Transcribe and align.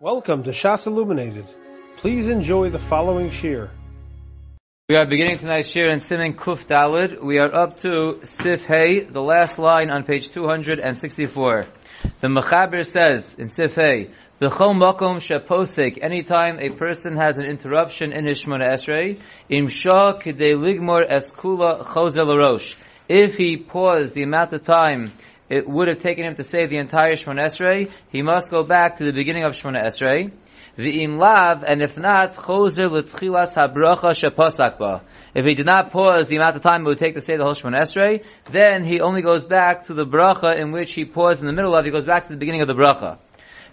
Welcome 0.00 0.44
to 0.44 0.50
Shas 0.50 0.86
Illuminated. 0.86 1.46
Please 1.96 2.28
enjoy 2.28 2.70
the 2.70 2.78
following 2.78 3.30
shir. 3.30 3.68
We 4.88 4.94
are 4.94 5.06
beginning 5.06 5.38
tonight's 5.38 5.70
shir 5.70 5.90
in 5.90 5.98
Siman 5.98 6.36
Kuf 6.36 6.68
Dalid. 6.68 7.20
We 7.20 7.38
are 7.38 7.52
up 7.52 7.80
to 7.80 8.20
Sif 8.22 8.64
Hey, 8.64 9.02
the 9.02 9.20
last 9.20 9.58
line 9.58 9.90
on 9.90 10.04
page 10.04 10.30
264. 10.30 11.66
The 12.20 12.28
Mechaber 12.28 12.86
says 12.86 13.34
in 13.40 13.48
Sif 13.48 13.74
Hey, 13.74 14.10
the 14.38 14.50
Chol 14.50 14.80
Makom 14.80 15.16
Shaposek, 15.18 15.98
anytime 16.00 16.60
a 16.60 16.70
person 16.70 17.16
has 17.16 17.38
an 17.38 17.46
interruption 17.46 18.12
in 18.12 18.24
Shemona 18.26 18.74
Esrei, 18.74 19.20
Im 19.48 19.66
Shah 19.66 20.12
Kidei 20.12 20.54
Ligmor 20.54 21.10
Eskula 21.10 21.84
Chozel. 21.84 22.76
If 23.08 23.34
he 23.34 23.56
paused 23.56 24.14
the 24.14 24.22
amount 24.22 24.52
of 24.52 24.62
time 24.62 25.12
it 25.48 25.68
would 25.68 25.88
have 25.88 26.00
taken 26.00 26.24
him 26.24 26.36
to 26.36 26.44
say 26.44 26.66
the 26.66 26.78
entire 26.78 27.14
Shemona 27.14 27.46
Esrei, 27.46 27.90
he 28.10 28.22
must 28.22 28.50
go 28.50 28.62
back 28.62 28.98
to 28.98 29.04
the 29.04 29.12
beginning 29.12 29.44
of 29.44 29.52
Shemona 29.52 29.84
Esrei. 29.86 30.30
The 30.76 31.00
imlav, 31.00 31.64
and 31.66 31.82
if 31.82 31.96
not, 31.96 32.34
choser 32.34 32.88
l'tchilas 32.90 33.56
habracha 33.56 34.12
shepasakba. 34.14 35.02
If 35.34 35.44
he 35.44 35.54
did 35.54 35.66
not 35.66 35.90
pause 35.90 36.28
the 36.28 36.36
amount 36.36 36.56
of 36.56 36.62
time 36.62 36.82
it 36.82 36.88
would 36.88 36.98
take 36.98 37.14
to 37.14 37.20
say 37.20 37.36
the 37.36 37.44
whole 37.44 37.54
Shemona 37.54 37.80
Esrei, 37.80 38.24
then 38.50 38.84
he 38.84 39.00
only 39.00 39.22
goes 39.22 39.44
back 39.44 39.86
to 39.86 39.94
the 39.94 40.06
bracha 40.06 40.60
in 40.60 40.70
which 40.70 40.92
he 40.92 41.04
paused 41.04 41.40
in 41.40 41.46
the 41.46 41.52
middle 41.52 41.74
of, 41.74 41.84
he 41.84 41.90
goes 41.90 42.06
back 42.06 42.24
to 42.26 42.32
the 42.32 42.38
beginning 42.38 42.62
of 42.62 42.68
the 42.68 42.74
bracha. 42.74 43.18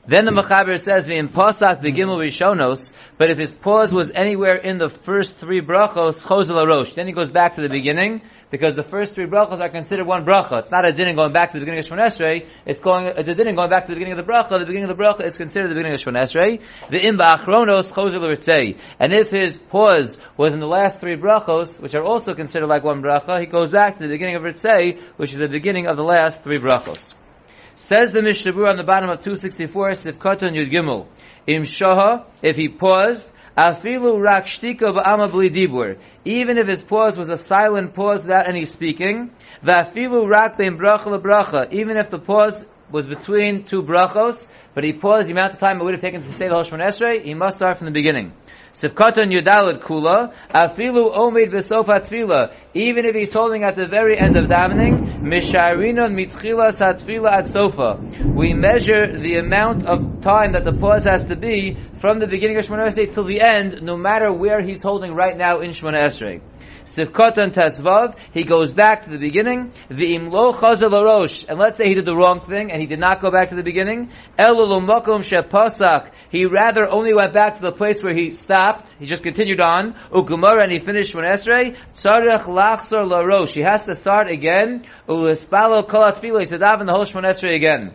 Then 0.08 0.26
the 0.26 0.32
Mechaber 0.32 0.80
says, 0.80 1.08
"V'im 1.08 1.30
pasak 1.30 1.82
begimel 1.82 2.22
rishonos." 2.22 2.92
But 3.18 3.32
if 3.32 3.40
his 3.40 3.55
pause 3.55 3.92
was 3.92 4.12
anywhere 4.14 4.55
in 4.55 4.78
the 4.78 4.90
first 4.90 5.38
three 5.38 5.62
brachos, 5.62 6.24
chozel 6.24 6.64
arosh. 6.64 6.94
Then 6.94 7.08
he 7.08 7.14
goes 7.14 7.32
back 7.32 7.55
to 7.55 7.62
the 7.62 7.70
beginning 7.70 8.22
because 8.55 8.77
the 8.77 8.84
first 8.84 9.14
three 9.14 9.26
brachos 9.26 9.59
are 9.59 9.68
considered 9.68 10.08
one 10.08 10.23
bracha. 10.23 10.59
It's 10.59 10.72
not 10.72 10.88
a 10.88 10.94
din 10.94 11.13
going 11.13 11.34
back 11.34 11.52
to 11.52 11.59
the 11.59 11.66
beginning 11.66 11.80
of 11.80 11.86
Shemon 11.88 12.05
Esrei. 12.05 12.48
It's 12.66 12.80
going. 12.80 13.08
It's 13.08 13.27
a 13.27 13.36
din 13.36 13.54
going 13.54 13.70
back 13.70 13.84
to 13.84 13.90
the 13.90 13.96
beginning 13.96 14.18
of 14.18 14.26
the 14.26 14.32
bracha. 14.32 14.58
The 14.58 14.66
beginning 14.66 14.90
of 14.90 14.98
the 14.98 15.04
bracha 15.04 15.26
is 15.26 15.36
considered 15.36 15.70
the 15.70 15.76
beginning 15.76 15.91
of 15.91 16.00
Shemon 16.00 16.22
Esrei. 16.23 16.62
The 16.90 16.99
imba 16.99 17.36
achronos 17.36 17.91
ritzei. 17.91 18.80
And 18.98 19.12
if 19.12 19.30
his 19.30 19.58
pause 19.58 20.18
was 20.38 20.54
in 20.54 20.62
the 20.62 20.68
last 20.68 21.02
three 21.02 21.18
brachos, 21.18 21.82
which 21.82 21.96
are 21.96 22.04
also 22.04 22.34
considered 22.34 22.68
like 22.68 22.85
one 22.85 23.02
bracha, 23.02 23.41
he 23.41 23.46
goes 23.46 23.71
back 23.71 23.98
to 23.98 24.04
the 24.04 24.07
beginning 24.07 24.38
of 24.38 24.43
ritzei, 24.43 25.02
which 25.18 25.34
is 25.34 25.40
the 25.40 25.49
beginning 25.49 25.87
of 25.87 25.98
the 25.98 26.04
last 26.04 26.41
three 26.41 26.60
brachos. 26.60 27.13
Says 27.76 28.13
the 28.13 28.21
Mishnah 28.21 28.54
Berurah 28.54 28.70
on 28.70 28.77
the 28.77 28.84
bottom 28.84 29.10
of 29.10 29.20
264, 29.20 29.90
Sifkatan 29.91 30.54
Yud 30.55 30.71
Gimel. 30.71 31.08
Im 31.46 31.63
Shaha, 31.63 32.26
if 32.41 32.55
he 32.55 32.70
paused, 32.70 33.30
Afilu 33.58 34.22
rak 34.22 34.46
shtika 34.46 34.94
dibur. 35.50 35.98
Even 36.26 36.58
if 36.58 36.68
his 36.68 36.84
pause 36.84 37.16
was 37.16 37.30
a 37.30 37.38
silent 37.38 37.94
pause 37.94 38.24
without 38.24 38.50
any 38.50 38.66
speaking, 38.66 39.32
Va'afilu 39.64 40.30
rak 40.30 40.58
bein 40.58 40.78
bracha. 40.78 41.72
Even 41.72 41.98
if 41.98 42.10
the 42.10 42.20
pause 42.20 42.66
was 42.92 43.08
between 43.08 43.64
two 43.64 43.82
brachos, 43.82 44.46
but 44.74 44.84
he 44.84 44.94
paused 44.94 45.30
the 45.30 45.32
amount 45.32 45.54
of 45.54 45.60
time 45.60 45.80
it 45.80 45.84
would 45.84 45.94
have 45.94 46.02
taken 46.02 46.22
to 46.22 46.34
say 46.34 46.48
the 46.48 46.54
whole 46.54 46.64
Shemon 46.64 46.86
Esrei, 46.86 47.24
he 47.24 47.34
must 47.34 47.58
start 47.58 47.78
from 47.78 47.86
the 47.86 47.92
beginning. 47.92 48.34
Sifkatan 48.76 49.31
Yudalad 49.31 49.81
Kula, 49.81 50.34
Afilu 50.54 51.15
Omid 51.15 51.49
Besofa 51.49 52.01
Tfila, 52.01 52.54
even 52.73 53.05
if 53.05 53.15
he's 53.15 53.31
holding 53.31 53.63
at 53.63 53.76
the 53.76 53.87
very 53.87 54.20
end 54.20 54.35
of 54.35 54.49
davening, 54.49 55.21
Misharinon 55.21 56.12
Mitchila 56.12 56.76
Satfila 56.76 57.31
at 57.31 57.48
Sofa. 57.48 58.01
We 58.35 58.51
measure 58.51 59.18
the 59.18 59.37
amount 59.37 59.85
of 59.85 60.20
time 60.20 60.51
that 60.53 60.65
the 60.65 60.73
pause 60.73 61.05
has 61.05 61.23
to 61.26 61.37
be 61.37 61.77
from 61.93 62.20
the 62.20 62.27
beginning 62.27 62.57
of 62.57 62.65
Shemona 62.65 62.87
Esrei 62.87 63.13
till 63.13 63.23
the 63.23 63.40
end, 63.40 63.81
no 63.81 63.96
matter 63.96 64.34
where 64.34 64.62
he's 64.62 64.84
holding 64.84 65.13
right 65.13 65.38
now 65.38 65.62
in 65.62 65.69
Shemona 65.69 66.00
Esrei. 66.00 66.41
Sifkatan 66.85 67.52
Tesvav, 67.52 68.18
he 68.31 68.44
goes 68.44 68.72
back 68.72 69.03
to 69.06 69.09
the 69.09 69.18
beginning. 69.18 69.72
V'imlo 69.90 70.53
chazel 70.53 70.91
arosh, 70.91 71.47
and 71.50 71.59
let's 71.59 71.78
say 71.78 71.88
he 71.88 71.94
did 71.94 72.06
the 72.06 72.16
wrong 72.16 72.41
thing 72.47 72.72
and 72.72 72.80
he 72.80 72.88
did 72.88 73.00
not 73.00 73.22
go 73.22 73.31
back 73.31 73.50
to 73.50 73.56
the 73.56 73.63
beginning. 73.63 74.12
Elulumakom 74.40 75.22
shepasak, 75.24 76.12
he 76.30 76.46
rather 76.46 76.88
only 76.88 77.13
went 77.13 77.34
back 77.34 77.56
to 77.56 77.62
the 77.62 77.72
place 77.72 78.03
where 78.03 78.13
he 78.13 78.31
stopped. 78.31 78.94
He 79.00 79.06
just 79.06 79.24
continued 79.24 79.59
on. 79.59 79.96
Ukumar 80.12 80.62
and 80.62 80.72
he 80.72 80.80
finished 80.80 81.16
when 81.16 81.25
Esrei. 81.25 81.75
Tzarech 81.94 82.44
lachzor 82.44 83.09
larosh, 83.09 83.50
he 83.50 83.62
has 83.62 83.84
to 83.86 83.96
start 83.96 84.30
again. 84.30 84.86
Ulispalo 85.09 85.88
kolat 85.88 86.20
filo, 86.20 86.40
he 86.40 86.46
said 86.46 86.62
daven 86.62 86.86
the 86.86 86.94
whole 86.94 87.06
Shemon 87.06 87.26
Esrei 87.26 87.56
again. 87.56 87.94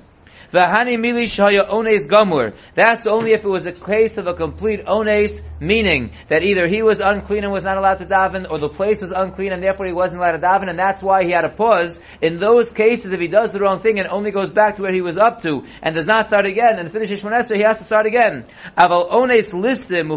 Ones. 0.52 2.54
That's 2.74 3.06
only 3.06 3.32
if 3.32 3.44
it 3.44 3.48
was 3.48 3.66
a 3.66 3.72
case 3.72 4.18
of 4.18 4.26
a 4.26 4.34
complete 4.34 4.84
ones, 4.86 5.42
meaning 5.60 6.12
that 6.28 6.42
either 6.42 6.66
he 6.66 6.82
was 6.82 7.00
unclean 7.00 7.44
and 7.44 7.52
was 7.52 7.64
not 7.64 7.76
allowed 7.76 7.98
to 7.98 8.06
daven, 8.06 8.50
or 8.50 8.58
the 8.58 8.68
place 8.68 9.00
was 9.00 9.12
unclean 9.12 9.52
and 9.52 9.62
therefore 9.62 9.86
he 9.86 9.92
wasn't 9.92 10.20
allowed 10.20 10.32
to 10.32 10.38
daven, 10.38 10.68
and 10.68 10.78
that's 10.78 11.02
why 11.02 11.24
he 11.24 11.32
had 11.32 11.44
a 11.44 11.50
pause. 11.50 12.00
In 12.20 12.38
those 12.38 12.72
cases, 12.72 13.12
if 13.12 13.20
he 13.20 13.28
does 13.28 13.52
the 13.52 13.60
wrong 13.60 13.80
thing 13.80 13.98
and 13.98 14.08
only 14.08 14.30
goes 14.30 14.50
back 14.50 14.76
to 14.76 14.82
where 14.82 14.92
he 14.92 15.02
was 15.02 15.16
up 15.16 15.42
to, 15.42 15.64
and 15.82 15.94
does 15.94 16.06
not 16.06 16.26
start 16.26 16.46
again, 16.46 16.78
and 16.78 16.90
finishes 16.90 17.22
Shmonesra, 17.22 17.56
he 17.56 17.62
has 17.62 17.78
to 17.78 17.84
start 17.84 18.06
again. 18.06 18.46
Aval 18.76 19.10
ones 19.10 19.52
listim. 19.52 20.08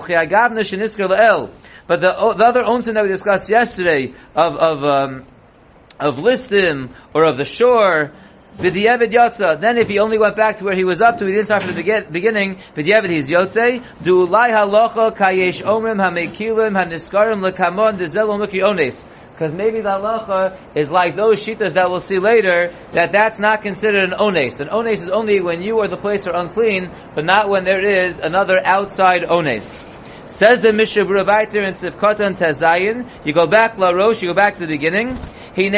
But 1.85 1.99
the, 1.99 2.35
the 2.37 2.45
other 2.45 2.61
onsen 2.61 2.93
that 2.93 3.03
we 3.03 3.09
discussed 3.09 3.49
yesterday, 3.49 4.13
of, 4.35 4.55
of, 4.55 4.83
um, 4.83 5.25
of 5.99 6.15
listim, 6.15 6.89
or 7.13 7.27
of 7.27 7.37
the 7.37 7.43
shore, 7.43 8.13
V'di'evid 8.57 9.11
yotza. 9.11 9.59
Then 9.59 9.77
if 9.77 9.87
he 9.87 9.99
only 9.99 10.17
went 10.17 10.35
back 10.35 10.57
to 10.57 10.63
where 10.63 10.75
he 10.75 10.83
was 10.83 11.01
up 11.01 11.17
to, 11.17 11.25
he 11.25 11.31
didn't 11.31 11.45
start 11.45 11.63
from 11.63 11.73
the 11.73 12.05
beginning. 12.11 12.57
V'di'evid 12.75 13.09
he's 13.09 13.29
yotze. 13.29 13.83
Du 14.03 14.27
ulai 14.27 14.49
halacha 14.49 15.15
kayesh 15.15 15.63
omrim 15.63 15.97
hamekilim 15.97 16.77
haniskarim 16.77 17.41
lekamon 17.41 17.97
dezelo 17.97 18.37
mukri 18.39 18.63
ones. 18.63 19.05
Because 19.31 19.53
maybe 19.53 19.81
the 19.81 19.89
halacha 19.89 20.77
is 20.77 20.91
like 20.91 21.15
those 21.15 21.43
shitas 21.43 21.73
that 21.73 21.89
we'll 21.89 21.99
see 21.99 22.19
later, 22.19 22.71
that 22.91 23.11
that's 23.11 23.39
not 23.39 23.63
considered 23.63 24.13
an 24.13 24.19
ones. 24.19 24.59
An 24.59 24.69
ones 24.71 25.01
is 25.01 25.09
only 25.09 25.41
when 25.41 25.63
you 25.63 25.79
or 25.79 25.87
the 25.87 25.97
place 25.97 26.27
are 26.27 26.35
unclean, 26.35 26.91
but 27.15 27.25
not 27.25 27.49
when 27.49 27.63
there 27.63 28.05
is 28.05 28.19
another 28.19 28.59
outside 28.63 29.27
ones. 29.27 29.83
Says 30.25 30.61
the 30.61 30.71
Mishnah 30.71 31.05
Berurah 31.05 31.25
Vaiter 31.25 31.67
in 31.67 31.73
Sifkatan 31.73 32.37
Tezayin, 32.37 33.09
you 33.25 33.33
go 33.33 33.45
back 33.45 33.77
La 33.77 33.89
Rosh, 33.89 34.21
you 34.21 34.29
go 34.29 34.33
back 34.33 34.53
to 34.53 34.61
the 34.61 34.67
beginning, 34.67 35.17
According 35.55 35.73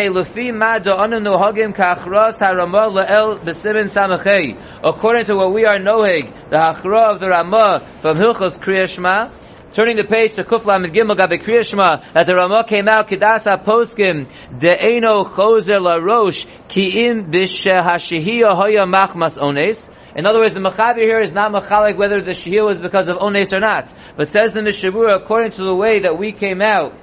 to 5.26 5.36
what 5.36 5.54
we 5.54 5.66
are 5.66 5.80
knowing, 5.80 6.34
the 6.50 6.56
hachra 6.56 7.14
of 7.14 7.20
the 7.20 7.28
Ramah 7.28 7.82
from 8.02 8.16
Hilchos 8.16 8.58
Kriyashma, 8.58 9.32
Turning 9.74 9.98
the 9.98 10.06
page 10.06 10.34
to 10.36 10.46
Kufla 10.46 10.76
and 10.78 10.86
Gimel 10.86 11.18
Gabe 11.18 11.42
Kriyashma, 11.44 12.14
that 12.14 12.26
the 12.26 12.34
Ramah 12.34 12.64
came 12.66 12.88
out 12.88 13.10
Kedasa 13.10 13.62
Poskim 13.66 14.26
De'eno 14.58 15.26
Chozer 15.26 15.82
La 15.82 15.96
Rosh 15.96 16.46
Ki 16.70 17.08
Im 17.08 17.30
B'Shehashihiyah 17.30 18.56
Hoya 18.56 18.86
Machmas 18.86 19.38
Ones. 19.42 19.90
In 20.16 20.26
other 20.26 20.40
words, 20.40 20.54
the 20.54 20.62
Mechaber 20.62 21.02
here 21.02 21.20
is 21.20 21.34
not 21.34 21.52
Machalik 21.52 21.98
whether 21.98 22.22
the 22.22 22.32
Shihiyah 22.32 22.66
was 22.66 22.80
because 22.80 23.10
of 23.10 23.18
Ones 23.18 23.52
or 23.52 23.60
not. 23.60 23.92
But 24.16 24.30
says 24.30 24.54
the 24.54 24.62
Mishnah 24.62 24.92
Berurah, 24.92 25.22
according 25.22 25.52
to 25.52 25.66
the 25.66 25.76
way 25.76 26.00
that 26.00 26.18
we 26.18 26.32
came 26.32 26.62
out, 26.62 26.94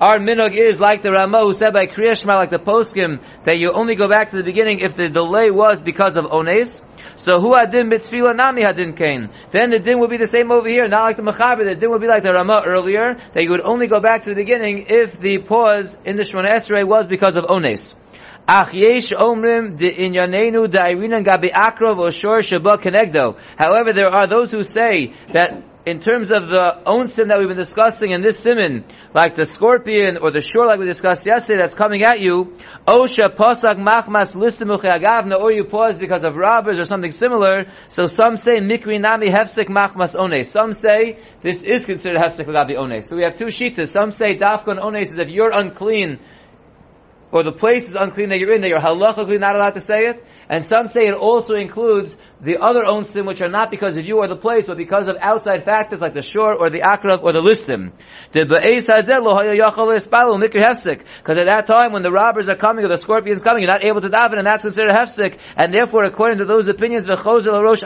our 0.00 0.18
minog 0.18 0.54
is 0.54 0.80
like 0.80 1.02
the 1.02 1.10
Rama 1.10 1.40
who 1.40 1.52
said 1.52 1.74
by 1.74 1.86
Kriyashma, 1.86 2.34
like 2.34 2.48
the 2.48 2.58
poskim, 2.58 3.20
that 3.44 3.58
you 3.58 3.70
only 3.72 3.96
go 3.96 4.08
back 4.08 4.30
to 4.30 4.36
the 4.36 4.42
beginning 4.42 4.78
if 4.80 4.96
the 4.96 5.08
delay 5.10 5.50
was 5.50 5.80
because 5.80 6.16
of 6.16 6.24
ones. 6.24 6.80
So 7.16 7.38
who 7.38 7.54
adin 7.54 7.90
mitzvila 7.90 8.34
nami 8.34 8.62
hadin 8.62 8.96
kain. 8.96 9.28
Then 9.52 9.68
the 9.68 9.78
din 9.78 9.98
would 10.00 10.08
be 10.08 10.16
the 10.16 10.26
same 10.26 10.50
over 10.50 10.66
here, 10.66 10.88
not 10.88 11.02
like 11.02 11.16
the 11.16 11.22
mechaber. 11.22 11.66
The 11.66 11.74
din 11.74 11.90
would 11.90 12.00
be 12.00 12.06
like 12.06 12.22
the 12.22 12.32
Rama 12.32 12.62
earlier, 12.64 13.18
that 13.34 13.42
you 13.42 13.50
would 13.50 13.60
only 13.60 13.88
go 13.88 14.00
back 14.00 14.22
to 14.24 14.30
the 14.30 14.36
beginning 14.36 14.86
if 14.88 15.20
the 15.20 15.36
pause 15.38 15.98
in 16.06 16.16
the 16.16 16.22
Shemona 16.22 16.50
Esrei 16.50 16.86
was 16.86 17.06
because 17.06 17.36
of 17.36 17.44
ones. 17.46 17.94
Ach 18.48 18.72
yesh 18.72 19.12
omrim 19.12 19.76
de 19.76 19.92
inyanenu 19.92 20.66
gabi 20.66 21.52
akrov. 21.52 22.00
However, 23.58 23.92
there 23.92 24.08
are 24.08 24.26
those 24.26 24.50
who 24.50 24.62
say 24.62 25.12
that 25.32 25.62
in 25.86 26.00
terms 26.00 26.30
of 26.30 26.48
the 26.48 26.82
own 26.84 27.08
sin 27.08 27.28
that 27.28 27.38
we've 27.38 27.48
been 27.48 27.56
discussing 27.56 28.10
in 28.10 28.20
this 28.20 28.38
simon, 28.38 28.84
like 29.14 29.34
the 29.34 29.46
scorpion 29.46 30.18
or 30.18 30.30
the 30.30 30.40
shore 30.40 30.66
like 30.66 30.78
we 30.78 30.84
discussed 30.84 31.24
yesterday 31.24 31.58
that's 31.58 31.74
coming 31.74 32.02
at 32.02 32.20
you, 32.20 32.54
Osha 32.86 33.34
pasak 33.34 33.76
machmas 33.76 34.34
listimuch 34.34 34.84
or 35.40 35.52
you 35.52 35.64
pause 35.64 35.96
because 35.96 36.24
of 36.24 36.36
robbers 36.36 36.78
or 36.78 36.84
something 36.84 37.10
similar, 37.10 37.64
so 37.88 38.04
some 38.04 38.36
say 38.36 38.58
mikri 38.58 39.00
nami 39.00 39.30
hefsek 39.30 39.68
machmas 39.68 40.18
ones. 40.18 40.50
Some 40.50 40.74
say 40.74 41.18
this 41.42 41.62
is 41.62 41.84
considered 41.84 42.18
hefsek 42.18 42.44
lagabi 42.44 42.76
ones. 42.78 43.08
So 43.08 43.16
we 43.16 43.24
have 43.24 43.36
two 43.36 43.46
shitas. 43.46 43.88
Some 43.88 44.10
say 44.10 44.36
dafkon 44.36 44.82
ones 44.82 45.12
is 45.12 45.18
if 45.18 45.30
you're 45.30 45.50
unclean, 45.50 46.18
or 47.32 47.42
the 47.42 47.52
place 47.52 47.84
is 47.84 47.94
unclean 47.94 48.30
that 48.30 48.38
you're 48.38 48.52
in, 48.52 48.60
that 48.60 48.68
you're 48.68 48.80
halachically 48.80 49.38
not 49.38 49.54
allowed 49.54 49.74
to 49.74 49.80
say 49.80 50.06
it. 50.06 50.24
And 50.48 50.64
some 50.64 50.88
say 50.88 51.06
it 51.06 51.14
also 51.14 51.54
includes 51.54 52.16
the 52.42 52.56
other 52.58 52.84
own 52.86 53.04
sin 53.04 53.26
which 53.26 53.42
are 53.42 53.50
not 53.50 53.70
because 53.70 53.98
of 53.98 54.06
you 54.06 54.16
or 54.18 54.28
the 54.28 54.36
place, 54.36 54.66
but 54.66 54.78
because 54.78 55.08
of 55.08 55.16
outside 55.20 55.64
factors 55.64 56.00
like 56.00 56.14
the 56.14 56.22
shore 56.22 56.54
or 56.54 56.70
the 56.70 56.80
akrav 56.80 57.22
or 57.22 57.32
the 57.32 57.40
listim. 57.40 57.92
Because 58.32 58.48
at 61.36 61.46
that 61.46 61.66
time 61.66 61.92
when 61.92 62.02
the 62.02 62.10
robbers 62.10 62.48
are 62.48 62.56
coming 62.56 62.84
or 62.84 62.88
the 62.88 62.96
scorpions 62.96 63.42
coming, 63.42 63.62
you're 63.62 63.70
not 63.70 63.84
able 63.84 64.00
to 64.00 64.08
daven 64.08 64.38
and 64.38 64.46
that's 64.46 64.62
considered 64.62 64.92
hefsek. 64.92 65.38
And 65.56 65.74
therefore, 65.74 66.04
according 66.04 66.38
to 66.38 66.46
those 66.46 66.66
opinions, 66.66 67.04
the 67.04 67.16
rosh 67.62 67.82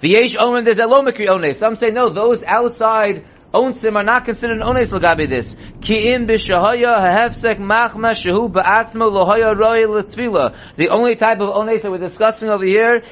The 0.00 0.08
yesh 0.08 0.34
omen 0.38 0.64
there's 0.64 0.78
a 0.78 1.52
Some 1.54 1.76
say 1.76 1.90
no, 1.90 2.08
those 2.12 2.42
outside 2.42 3.26
Onsim 3.52 3.96
are 3.96 4.02
not 4.02 4.24
considered 4.24 4.60
ones 4.60 4.90
this. 5.28 5.56
Ki 5.82 6.12
in 6.14 6.26
hahefsek 6.26 7.58
machma 7.58 8.12
shehu 8.12 8.50
ba'atzmo 8.50 9.10
lohaya 9.10 9.54
roya 9.54 9.88
l'tvila. 9.88 10.56
The 10.76 10.88
only 10.88 11.16
type 11.16 11.40
of 11.40 11.48
ones 11.48 11.82
that 11.82 11.90
we're 11.90 11.98
discussing 11.98 12.48
over 12.48 12.64
here 12.64 13.02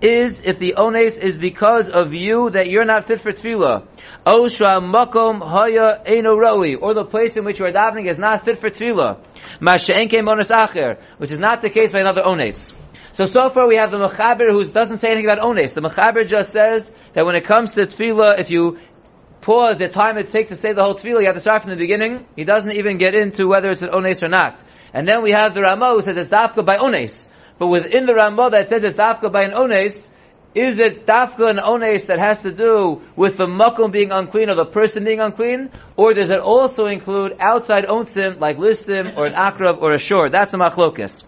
is 0.00 0.40
if 0.40 0.58
the 0.58 0.74
ones 0.76 1.16
is 1.16 1.38
because 1.38 1.88
of 1.88 2.12
you 2.12 2.50
that 2.50 2.68
you're 2.68 2.84
not 2.84 3.06
fit 3.06 3.20
for 3.20 3.32
tefillah. 3.32 3.86
Makom 4.26 5.40
haya 5.40 6.02
eno 6.04 6.36
roi, 6.36 6.74
or 6.74 6.94
the 6.94 7.04
place 7.04 7.36
in 7.36 7.44
which 7.44 7.60
you 7.60 7.66
are 7.66 7.72
davening 7.72 8.06
is 8.08 8.18
not 8.18 8.44
fit 8.44 8.58
for 8.58 8.70
tefillah. 8.70 9.18
Acher, 9.60 10.98
which 11.18 11.30
is 11.30 11.38
not 11.38 11.62
the 11.62 11.70
case 11.70 11.92
by 11.92 12.00
another 12.00 12.22
ones. 12.24 12.72
So, 13.12 13.24
so 13.24 13.48
far 13.48 13.66
we 13.66 13.76
have 13.76 13.90
the 13.90 13.98
Mechaber 13.98 14.50
who 14.50 14.62
doesn't 14.64 14.98
say 14.98 15.08
anything 15.08 15.30
about 15.30 15.46
ones. 15.46 15.72
The 15.72 15.80
Mechaber 15.80 16.26
just 16.26 16.52
says 16.52 16.90
that 17.14 17.24
when 17.24 17.34
it 17.34 17.46
comes 17.46 17.70
to 17.70 17.86
tefillah, 17.86 18.38
if 18.38 18.50
you 18.50 18.78
pause 19.46 19.78
the 19.78 19.88
time 19.88 20.18
it 20.18 20.32
takes 20.32 20.48
to 20.48 20.56
say 20.56 20.72
the 20.72 20.82
whole 20.82 20.96
tefillah, 20.96 21.20
you 21.20 21.26
have 21.26 21.36
to 21.36 21.40
start 21.40 21.62
from 21.62 21.70
the 21.70 21.76
beginning. 21.76 22.26
He 22.34 22.44
doesn't 22.44 22.72
even 22.72 22.98
get 22.98 23.14
into 23.14 23.46
whether 23.46 23.70
it's 23.70 23.80
an 23.80 23.90
ones 23.92 24.20
or 24.20 24.28
not. 24.28 24.60
And 24.92 25.06
then 25.06 25.22
we 25.22 25.30
have 25.30 25.54
the 25.54 25.62
Ramah 25.62 25.92
who 25.92 26.02
says 26.02 26.16
it's 26.16 26.28
dafka 26.28 26.66
by 26.66 26.78
ones. 26.80 27.24
But 27.56 27.68
within 27.68 28.06
the 28.06 28.14
Ramah 28.14 28.50
that 28.50 28.68
says 28.68 28.82
it's 28.82 28.96
dafka 28.96 29.30
by 29.30 29.44
an 29.44 29.52
ones, 29.52 30.10
is 30.56 30.80
it 30.80 31.06
dafka 31.06 31.48
an 31.48 31.60
ones 31.62 32.06
that 32.06 32.18
has 32.18 32.42
to 32.42 32.50
do 32.50 33.02
with 33.14 33.36
the 33.36 33.46
makom 33.46 33.92
being 33.92 34.10
unclean 34.10 34.50
or 34.50 34.56
the 34.56 34.64
person 34.64 35.04
being 35.04 35.20
unclean? 35.20 35.70
Or 35.96 36.12
does 36.12 36.30
it 36.30 36.40
also 36.40 36.86
include 36.86 37.36
outside 37.38 37.84
onsim 37.84 38.40
like 38.40 38.56
listim 38.56 39.16
or 39.16 39.26
an 39.26 39.34
akrav 39.34 39.80
or 39.80 39.92
a 39.92 39.98
shore? 39.98 40.28
That's 40.28 40.54
a 40.54 40.56
machlokas. 40.56 41.22